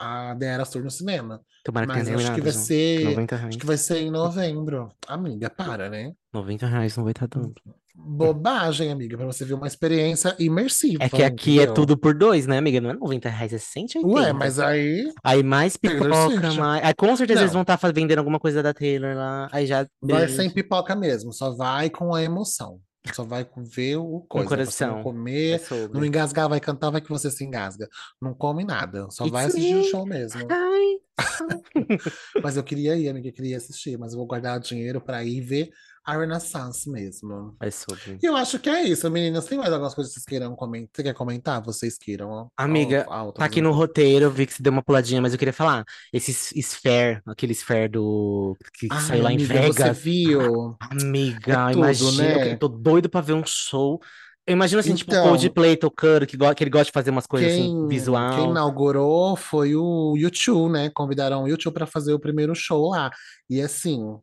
A 0.00 0.34
Eras 0.40 0.70
Tour 0.70 0.82
no 0.82 0.90
cinema. 0.90 1.42
Tomara 1.62 1.86
que 1.86 1.92
Mas 1.92 2.04
tenha 2.06 2.16
acho 2.16 2.34
que 2.34 2.40
vai 2.40 2.52
ser. 2.52 3.04
90 3.04 3.36
reais. 3.36 3.48
Acho 3.48 3.58
que 3.58 3.66
vai 3.66 3.76
ser 3.76 3.98
em 3.98 4.10
novembro. 4.10 4.88
Amiga, 5.06 5.50
para, 5.50 5.90
né? 5.90 6.12
90 6.32 6.66
reais 6.66 6.96
não 6.96 7.04
vai 7.04 7.12
estar 7.12 7.28
tanto. 7.28 7.60
Bobagem, 7.94 8.90
amiga, 8.90 9.14
pra 9.14 9.26
você 9.26 9.44
ver 9.44 9.52
uma 9.52 9.66
experiência 9.66 10.34
imersiva. 10.38 11.04
É 11.04 11.08
que 11.10 11.22
aqui 11.22 11.50
é 11.50 11.64
entendeu? 11.64 11.74
tudo 11.74 11.98
por 11.98 12.14
dois, 12.14 12.46
né, 12.46 12.56
amiga? 12.56 12.80
Não 12.80 12.90
é 12.90 12.94
90 12.94 13.28
reais, 13.28 13.52
é 13.52 13.58
180. 13.58 14.08
Ué, 14.08 14.32
mas 14.32 14.58
aí 14.58 15.12
Aí 15.22 15.42
mais 15.42 15.76
pipoca, 15.76 16.52
mais. 16.54 16.82
Aí 16.82 16.94
com 16.94 17.14
certeza 17.14 17.40
eles 17.40 17.52
Não. 17.52 17.62
vão 17.62 17.74
estar 17.74 17.92
vendendo 17.92 18.18
alguma 18.18 18.40
coisa 18.40 18.62
da 18.62 18.72
Taylor 18.72 19.14
lá. 19.14 19.48
Aí 19.52 19.66
já. 19.66 19.86
vai 20.02 20.28
sem 20.28 20.48
pipoca 20.48 20.96
mesmo, 20.96 21.30
só 21.32 21.54
vai 21.54 21.90
com 21.90 22.14
a 22.14 22.22
emoção. 22.22 22.80
Só 23.12 23.24
vai 23.24 23.48
ver 23.56 23.96
o 23.96 24.20
coisa. 24.28 24.44
Não 24.44 24.48
coração. 24.48 24.98
É 25.00 25.02
comer, 25.02 25.60
sobre. 25.60 25.98
não 25.98 26.04
engasgar, 26.04 26.48
vai 26.48 26.60
cantar, 26.60 26.90
vai 26.90 27.00
que 27.00 27.08
você 27.08 27.30
se 27.30 27.44
engasga. 27.44 27.88
Não 28.20 28.34
come 28.34 28.64
nada, 28.64 29.08
só 29.10 29.24
It's 29.24 29.32
vai 29.32 29.46
assistir 29.46 29.74
o 29.74 29.78
me. 29.78 29.84
show 29.84 30.06
mesmo. 30.06 30.46
Ai. 30.50 31.00
Mas 32.42 32.56
eu 32.56 32.62
queria 32.62 32.96
ir, 32.96 33.08
amiga, 33.08 33.28
eu 33.28 33.32
queria 33.32 33.56
assistir, 33.56 33.98
mas 33.98 34.12
eu 34.12 34.18
vou 34.18 34.26
guardar 34.26 34.58
o 34.58 34.62
dinheiro 34.62 35.00
pra 35.00 35.22
ir 35.22 35.40
ver 35.40 35.70
a 36.04 36.16
Renaissance 36.16 36.88
mesmo. 36.90 37.54
É 37.60 37.70
sobre. 37.70 38.18
E 38.22 38.26
eu 38.26 38.34
acho 38.36 38.58
que 38.58 38.68
é 38.68 38.82
isso, 38.84 39.08
meninas. 39.10 39.44
Tem 39.46 39.58
mais 39.58 39.72
algumas 39.72 39.94
coisas 39.94 40.12
que 40.12 40.20
vocês 40.20 40.26
queiram 40.26 40.56
comentar? 40.56 40.90
Você 40.94 41.02
quer 41.02 41.14
comentar? 41.14 41.62
Vocês 41.62 41.96
queiram? 41.98 42.48
Amiga, 42.56 43.04
Ó, 43.08 43.12
altas, 43.12 43.38
Tá 43.38 43.44
aqui 43.44 43.60
no 43.60 43.72
roteiro, 43.72 44.24
eu 44.26 44.30
vi 44.30 44.46
que 44.46 44.54
você 44.54 44.62
deu 44.62 44.72
uma 44.72 44.82
puladinha, 44.82 45.20
mas 45.20 45.32
eu 45.32 45.38
queria 45.38 45.52
falar. 45.52 45.84
Esse 46.12 46.32
Sphere, 46.60 47.20
aquele 47.26 47.52
Sphere 47.54 47.88
do. 47.88 48.56
que 48.74 48.88
Ai, 48.90 49.00
saiu 49.02 49.22
lá 49.22 49.32
em 49.32 49.36
amiga, 49.36 49.54
você 49.54 49.60
Vegas. 49.82 49.98
viu? 49.98 50.76
Amiga, 50.80 51.68
É 51.70 51.72
imagina, 51.72 52.24
eu 52.24 52.38
né? 52.46 52.56
tô 52.56 52.68
doido 52.68 53.08
pra 53.08 53.20
ver 53.20 53.34
um 53.34 53.44
show. 53.44 54.00
Eu 54.46 54.54
imagino 54.54 54.80
assim, 54.80 54.94
tipo, 54.94 55.12
Então- 55.12 55.28
Coldplay 55.28 55.76
tocando, 55.76 56.26
que, 56.26 56.36
que 56.36 56.64
ele 56.64 56.70
gosta 56.70 56.86
de 56.86 56.92
fazer 56.92 57.10
umas 57.10 57.26
coisas 57.26 57.52
assim, 57.52 57.62
Quem, 57.68 57.86
visual. 57.88 58.34
quem 58.36 58.50
inaugurou 58.50 59.36
foi 59.36 59.76
o 59.76 60.16
YouTube, 60.16 60.72
né? 60.72 60.90
Convidaram 60.92 61.44
o 61.44 61.48
YouTube 61.48 61.74
para 61.74 61.86
fazer 61.86 62.12
o 62.14 62.18
primeiro 62.18 62.52
show 62.54 62.88
lá. 62.88 63.10
E 63.48 63.60
assim, 63.60 64.18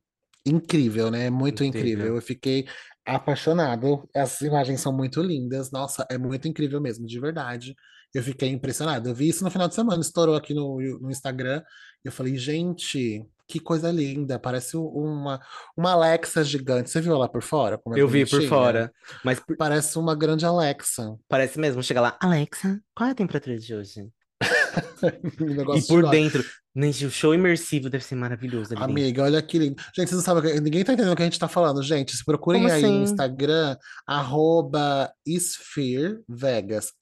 incrível, 0.48 1.12
né? 1.12 1.30
Muito 1.30 1.64
Incrível. 1.64 1.92
incrível. 1.92 2.16
Eu 2.16 2.22
fiquei 2.22 2.68
apaixonado. 3.06 4.08
As 4.16 4.42
imagens 4.42 4.82
são 4.82 4.92
muito 4.94 5.22
lindas. 5.22 5.72
Nossa, 5.72 6.06
é 6.10 6.18
muito 6.18 6.48
incrível 6.48 6.80
mesmo, 6.82 7.06
de 7.06 7.20
verdade. 7.20 7.76
Eu 8.14 8.24
fiquei 8.24 8.50
impressionado. 8.50 9.10
Eu 9.10 9.16
vi 9.16 9.28
isso 9.30 9.44
no 9.44 9.52
final 9.52 9.68
de 9.68 9.76
semana, 9.76 10.02
estourou 10.02 10.36
aqui 10.36 10.54
no, 10.54 10.78
no 11.02 11.12
Instagram. 11.12 11.62
Eu 12.04 12.12
falei, 12.12 12.36
gente, 12.38 13.22
que 13.48 13.60
coisa 13.60 13.92
linda. 13.92 14.40
Parece 14.40 14.78
uma, 14.78 15.40
uma 15.76 15.92
Alexa 15.92 16.44
gigante. 16.44 16.90
Você 16.90 17.02
viu 17.02 17.14
ela 17.14 17.30
por 17.30 17.42
fora? 17.42 17.78
Como 17.78 17.96
é 17.98 18.02
Eu 18.02 18.08
vi 18.08 18.26
por 18.26 18.42
fora. 18.44 18.92
Mas 19.24 19.40
por- 19.40 19.58
Parece 19.58 19.98
uma 20.00 20.16
grande 20.16 20.46
Alexa. 20.46 21.16
parece 21.28 21.60
mesmo, 21.60 21.84
chega 21.84 22.02
lá, 22.02 22.18
Alexa, 22.22 22.80
qual 22.96 23.10
é 23.10 23.12
a 23.12 23.16
temperatura 23.16 23.58
de 23.58 23.76
hoje? 23.76 24.08
E 25.78 25.88
por 25.88 26.04
de- 26.06 26.12
dentro, 26.12 26.44
Gente, 26.80 27.06
o 27.08 27.10
show 27.12 27.34
imersivo 27.34 27.90
deve 27.90 28.04
ser 28.04 28.14
maravilhoso 28.16 28.66
ali 28.74 28.76
dentro. 28.76 28.92
Amiga, 28.92 29.24
olha 29.24 29.42
que 29.42 29.58
lindo. 29.58 29.82
Gente, 29.96 30.10
vocês 30.10 30.12
não 30.12 30.22
sabem, 30.22 30.44
que- 30.54 30.62
ninguém 30.62 30.84
tá 30.84 30.94
entendendo 30.94 31.14
o 31.14 31.16
que 31.16 31.24
a 31.24 31.26
gente 31.26 31.40
tá 31.40 31.48
falando, 31.48 31.82
gente. 31.82 32.12
Se 32.16 32.24
Como 32.24 32.38
procurem 32.38 32.70
aí 32.70 32.82
no 32.84 32.88
assim? 32.88 33.02
Instagram, 33.04 33.76
arroba 34.06 35.12
Sphere 35.28 36.20
Vegas. 36.30 36.94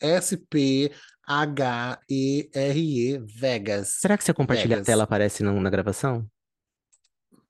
S-P-H-E-R-E 1.85 3.17
Vegas. 3.25 3.89
Será 3.99 4.17
que 4.17 4.23
se 4.23 4.31
eu 4.31 4.35
compartilhar 4.35 4.75
a 4.75 4.77
Vegas. 4.77 4.85
tela 4.85 5.03
aparece 5.03 5.43
no- 5.43 5.59
na 5.59 5.69
gravação? 5.69 6.25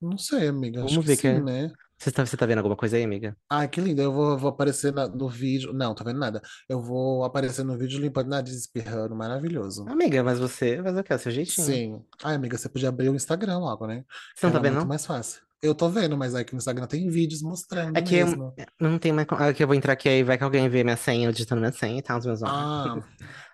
Não 0.01 0.17
sei, 0.17 0.47
amiga. 0.47 0.83
Acho 0.83 0.95
Vamos 0.95 1.05
que 1.05 1.11
ver 1.11 1.15
que 1.17 1.21
sim, 1.29 1.35
é. 1.37 1.41
né? 1.41 1.71
Você 2.05 2.11
tá, 2.11 2.23
você 2.23 2.37
tá 2.37 2.45
vendo 2.45 2.59
alguma 2.59 2.75
coisa 2.75 2.97
aí, 2.97 3.03
amiga? 3.03 3.35
Ai, 3.49 3.67
que 3.67 3.81
lindo. 3.81 3.99
Eu 3.99 4.13
vou, 4.13 4.37
vou 4.37 4.49
aparecer 4.51 4.93
na- 4.93 5.07
no 5.07 5.27
vídeo. 5.27 5.73
Não, 5.73 5.95
tô 5.95 6.03
vendo 6.03 6.19
nada. 6.19 6.39
Eu 6.69 6.79
vou 6.79 7.23
aparecer 7.23 7.63
no 7.65 7.75
vídeo 7.75 7.99
limpando 7.99 8.27
o 8.27 8.29
nariz, 8.29 8.53
espirrando. 8.53 9.15
Maravilhoso. 9.15 9.87
Amiga, 9.89 10.23
mas 10.23 10.37
você 10.37 10.79
fazer 10.83 10.99
o 10.99 11.03
quê? 11.03 11.13
O 11.15 11.17
seu 11.17 11.31
jeitinho. 11.31 11.65
Sim. 11.65 12.05
Ai, 12.23 12.35
amiga, 12.35 12.59
você 12.59 12.69
podia 12.69 12.89
abrir 12.89 13.09
o 13.09 13.15
Instagram 13.15 13.57
logo, 13.57 13.87
né? 13.87 14.05
Você 14.35 14.45
não 14.45 14.53
tá 14.53 14.59
vendo, 14.59 14.73
muito 14.73 14.83
não? 14.83 14.87
mais 14.89 15.03
fácil. 15.03 15.41
Eu 15.65 15.73
tô 15.75 15.89
vendo, 15.89 16.15
mas 16.15 16.35
aí 16.35 16.45
que 16.45 16.53
no 16.53 16.59
Instagram 16.59 16.85
tem 16.85 17.09
vídeos 17.09 17.41
mostrando 17.41 17.97
É 17.97 18.01
que 18.01 18.15
eu, 18.15 18.27
mesmo. 18.27 18.53
não 18.79 18.99
tem 18.99 19.11
mais. 19.11 19.27
É 19.39 19.53
que 19.53 19.63
eu 19.63 19.67
vou 19.67 19.75
entrar 19.75 19.93
aqui 19.93 20.07
aí, 20.07 20.23
vai 20.23 20.37
que 20.37 20.43
alguém 20.43 20.69
vê 20.69 20.83
minha 20.83 20.95
senha, 20.95 21.27
eu 21.27 21.31
digitando 21.31 21.61
minha 21.61 21.71
senha 21.71 21.97
e 21.97 22.01
tal, 22.01 22.19
os 22.19 22.25
meus 22.25 22.41
olhos. 22.41 22.55
Ah, 22.55 22.95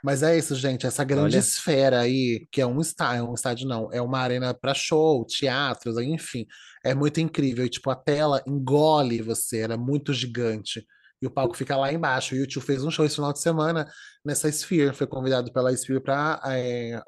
mas 0.03 0.21
é 0.23 0.37
isso, 0.37 0.53
gente. 0.55 0.85
Essa 0.85 1.03
grande 1.03 1.35
Olha. 1.35 1.39
esfera 1.39 2.01
aí, 2.01 2.47
que 2.51 2.59
é 2.61 2.65
um 2.67 2.81
estádio, 2.81 3.29
um 3.29 3.33
estádio 3.33 3.67
não, 3.67 3.89
é 3.91 4.01
uma 4.01 4.19
arena 4.19 4.53
para 4.53 4.73
show, 4.73 5.25
teatros, 5.25 5.97
enfim, 5.97 6.45
é 6.83 6.93
muito 6.93 7.19
incrível. 7.21 7.65
E 7.65 7.69
tipo, 7.69 7.89
a 7.89 7.95
tela 7.95 8.43
engole 8.45 9.21
você, 9.21 9.59
ela 9.59 9.75
é 9.75 9.77
muito 9.77 10.13
gigante. 10.13 10.85
E 11.21 11.27
o 11.27 11.31
palco 11.31 11.55
fica 11.55 11.77
lá 11.77 11.93
embaixo. 11.93 12.35
E 12.35 12.41
o 12.41 12.47
tio 12.47 12.59
fez 12.61 12.83
um 12.83 12.89
show 12.89 13.05
esse 13.05 13.15
final 13.15 13.31
de 13.31 13.39
semana 13.39 13.87
nessa 14.23 14.47
Sphere, 14.49 14.93
foi 14.93 15.07
convidado 15.07 15.51
pela 15.51 15.71
Sphere 15.73 15.99
para 15.99 16.39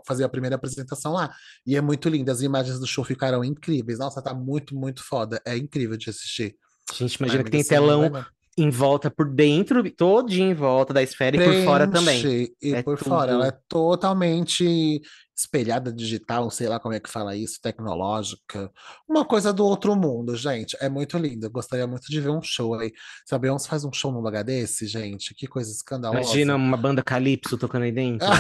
fazer 0.06 0.24
a 0.24 0.30
primeira 0.30 0.56
apresentação 0.56 1.14
lá. 1.14 1.34
E 1.66 1.76
é 1.76 1.82
muito 1.82 2.10
lindo, 2.10 2.32
as 2.32 2.42
imagens 2.42 2.80
do 2.80 2.88
show 2.88 3.04
ficaram 3.04 3.44
incríveis. 3.44 4.00
Nossa, 4.00 4.22
tá 4.22 4.34
muito, 4.34 4.76
muito 4.76 5.04
foda. 5.04 5.42
É 5.46 5.56
incrível 5.58 5.98
de 5.98 6.10
assistir. 6.10 6.56
Gente, 6.94 7.18
Ai, 7.20 7.28
imagina 7.28 7.44
que 7.44 7.50
amiga, 7.50 7.52
tem 7.52 7.64
vai 7.64 7.70
telão 7.70 8.26
em 8.56 8.70
volta 8.70 9.10
por 9.10 9.28
dentro, 9.28 9.90
todinho 9.92 10.52
em 10.52 10.54
volta 10.54 10.94
da 10.94 11.02
esfera 11.02 11.36
e 11.36 11.44
por 11.44 11.66
fora 11.66 11.88
também. 11.88 12.22
Preenche 12.22 12.54
e 12.62 12.74
É 12.76 12.84
por 12.84 12.98
fora. 12.98 13.32
Ela 13.32 13.48
é 13.48 13.52
tudo. 13.52 13.64
totalmente 13.68 15.02
espelhada 15.36 15.92
digital, 15.92 16.50
sei 16.52 16.68
lá 16.68 16.80
como 16.80 16.94
é 16.94 17.00
que 17.00 17.10
fala 17.10 17.36
isso, 17.36 17.60
tecnológica. 17.62 18.72
Uma 19.10 19.26
coisa 19.26 19.52
do 19.52 19.66
outro 19.66 19.96
mundo, 19.96 20.36
gente. 20.36 20.78
É 20.80 20.88
muito 20.90 21.18
lindo. 21.18 21.46
Eu 21.46 21.52
gostaria 21.52 21.88
muito 21.88 22.06
de 22.10 22.20
ver 22.22 22.30
um 22.30 22.42
show 22.42 22.76
aí. 22.76 22.92
Se 23.26 23.34
a 23.34 23.40
Beyoncé 23.40 23.68
faz 23.68 23.84
um 23.84 23.92
show 23.94 24.12
num 24.12 24.20
lugar 24.22 24.44
desse, 24.44 24.86
gente, 24.88 25.34
que 25.36 25.48
coisa 25.48 25.70
Imagina 25.72 26.14
escandalosa. 26.14 26.56
uma 26.56 26.78
banda 26.78 27.02
calypso 27.04 27.58
tocando 27.58 27.84
aí 27.84 27.92
dentro. 27.92 28.28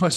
Uma 0.00 0.10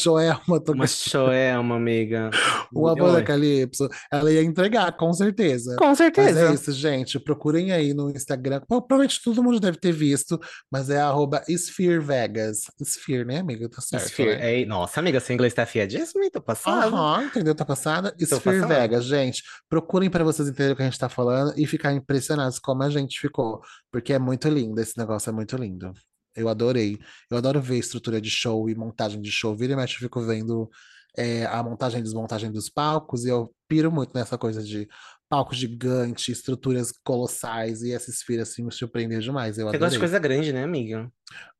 Uma 0.47 0.59
tocando. 0.59 0.87
Joelma, 0.87 1.75
amiga. 1.75 2.29
Uma 2.73 2.95
banda 2.95 3.17
Oi. 3.17 3.23
Calypso, 3.23 3.89
ela 4.11 4.31
ia 4.31 4.41
entregar, 4.41 4.91
com 4.95 5.11
certeza. 5.13 5.75
Com 5.77 5.85
Mas 5.87 5.99
é 5.99 6.03
certeza. 6.05 6.53
isso, 6.53 6.71
gente. 6.71 7.19
Procurem 7.19 7.71
aí 7.71 7.93
no 7.93 8.09
Instagram. 8.09 8.61
Pro- 8.67 8.81
Provavelmente 8.81 9.21
todo 9.21 9.43
mundo 9.43 9.59
deve 9.59 9.77
ter 9.77 9.91
visto, 9.91 10.39
mas 10.71 10.89
é 10.89 10.99
arroba 10.99 11.43
Sphere 11.49 11.99
Vegas. 11.99 12.61
Sphere, 12.81 13.25
né, 13.25 13.39
amiga? 13.39 13.67
Tá 13.69 13.81
certo, 13.81 14.05
Sphere. 14.07 14.37
né? 14.37 14.61
É, 14.61 14.65
nossa, 14.65 14.86
amiga, 14.95 15.19
seu 15.19 15.33
inglês 15.33 15.53
tá 15.53 15.63
afiadíssimo, 15.63 16.23
hein? 16.23 16.29
Tô 16.31 16.41
passado. 16.41 16.95
Aham, 16.95 17.23
entendeu? 17.25 17.53
Tá 17.53 17.65
passada? 17.65 18.15
Sphere. 18.19 18.65
Vegas, 18.65 19.05
gente. 19.05 19.43
Procurem 19.69 20.09
para 20.09 20.23
vocês 20.23 20.47
entenderem 20.47 20.73
o 20.73 20.75
que 20.75 20.83
a 20.83 20.85
gente 20.85 20.99
tá 20.99 21.09
falando 21.09 21.53
e 21.57 21.65
ficar 21.65 21.93
impressionados 21.93 22.59
como 22.59 22.83
a 22.83 22.89
gente 22.89 23.19
ficou, 23.19 23.61
porque 23.91 24.13
é 24.13 24.19
muito 24.19 24.47
lindo. 24.49 24.79
Esse 24.79 24.97
negócio 24.97 25.29
é 25.29 25.33
muito 25.33 25.55
lindo. 25.57 25.91
Eu 26.35 26.49
adorei. 26.49 26.99
Eu 27.29 27.37
adoro 27.37 27.61
ver 27.61 27.77
estrutura 27.77 28.21
de 28.21 28.29
show 28.29 28.69
e 28.69 28.75
montagem 28.75 29.21
de 29.21 29.31
show. 29.31 29.55
Vira 29.55 29.73
e 29.73 29.75
mexe, 29.75 29.95
eu 29.95 29.99
fico 29.99 30.21
vendo 30.21 30.69
é, 31.17 31.45
a 31.47 31.63
montagem 31.63 31.99
e 31.99 32.03
desmontagem 32.03 32.51
dos 32.51 32.69
palcos 32.69 33.25
e 33.25 33.29
eu 33.29 33.51
piro 33.67 33.91
muito 33.91 34.13
nessa 34.13 34.37
coisa 34.37 34.61
de 34.61 34.87
palco 35.27 35.53
gigante, 35.53 36.31
estruturas 36.31 36.91
colossais 37.03 37.81
e 37.81 37.91
essa 37.91 38.09
esfera 38.09 38.43
assim 38.43 38.63
me 38.63 38.71
surpreendeu 38.71 39.19
demais. 39.19 39.57
Eu 39.57 39.67
Você 39.67 39.77
gosta 39.77 39.95
de 39.95 39.99
coisa 39.99 40.19
grande, 40.19 40.53
né, 40.53 40.63
amiga? 40.63 41.11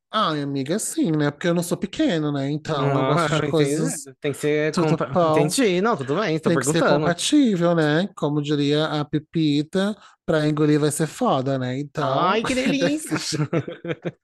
Ai, 0.10 0.42
amiga, 0.42 0.80
sim, 0.80 1.12
né? 1.12 1.30
Porque 1.30 1.48
eu 1.48 1.54
não 1.54 1.62
sou 1.62 1.78
pequeno, 1.78 2.32
né? 2.32 2.50
Então 2.50 2.90
eu 2.90 2.98
Ah, 2.98 3.14
gosto 3.14 3.42
de 3.42 3.48
coisas. 3.52 4.04
Tem 4.22 4.32
que 4.32 4.38
ser. 4.38 4.74
Compa-. 4.74 5.12
Entendi. 5.32 5.82
Não, 5.82 5.98
tudo 5.98 6.16
bem, 6.16 6.40
tô 6.40 6.50
Tem 6.50 6.58
que 6.58 6.66
ser 6.66 6.74
perguntando. 6.74 7.00
compatível, 7.02 7.76
né? 7.76 8.10
Como 8.16 8.42
diria 8.42 8.86
a 8.86 9.04
Pepita, 9.04 9.96
pra 10.26 10.48
engolir 10.48 10.80
vai 10.80 10.92
ser 10.92 11.08
foda, 11.08 11.60
né? 11.60 11.78
Então, 11.78 12.20
Ai, 12.20 12.42
que 12.42 12.56
delícia. 12.56 13.18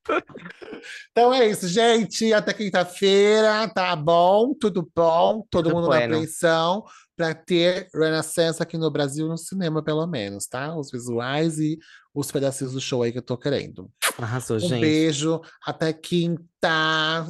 então 1.11 1.33
é 1.33 1.47
isso, 1.47 1.67
gente. 1.67 2.33
Até 2.33 2.53
quinta-feira, 2.53 3.67
tá 3.73 3.95
bom? 3.95 4.53
Tudo 4.53 4.89
bom? 4.95 5.45
Todo 5.49 5.63
Tudo 5.65 5.75
mundo 5.75 5.83
na 5.89 5.97
bueno. 5.97 6.15
apreensão 6.15 6.83
pra 7.15 7.33
ter 7.35 7.87
Renaissance 7.93 8.61
aqui 8.61 8.77
no 8.77 8.89
Brasil, 8.89 9.27
no 9.27 9.37
cinema, 9.37 9.83
pelo 9.83 10.05
menos, 10.07 10.47
tá? 10.47 10.75
Os 10.75 10.89
visuais 10.89 11.59
e 11.59 11.77
os 12.13 12.31
pedacinhos 12.31 12.73
do 12.73 12.81
show 12.81 13.01
aí 13.03 13.11
que 13.11 13.17
eu 13.17 13.21
tô 13.23 13.37
querendo. 13.37 13.91
Arrasou, 14.17 14.57
Um 14.57 14.59
gente. 14.59 14.81
beijo, 14.81 15.41
até 15.65 15.91
quinta. 15.91 17.27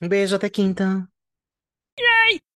Um 0.00 0.08
beijo, 0.08 0.34
até 0.34 0.50
quinta. 0.50 1.08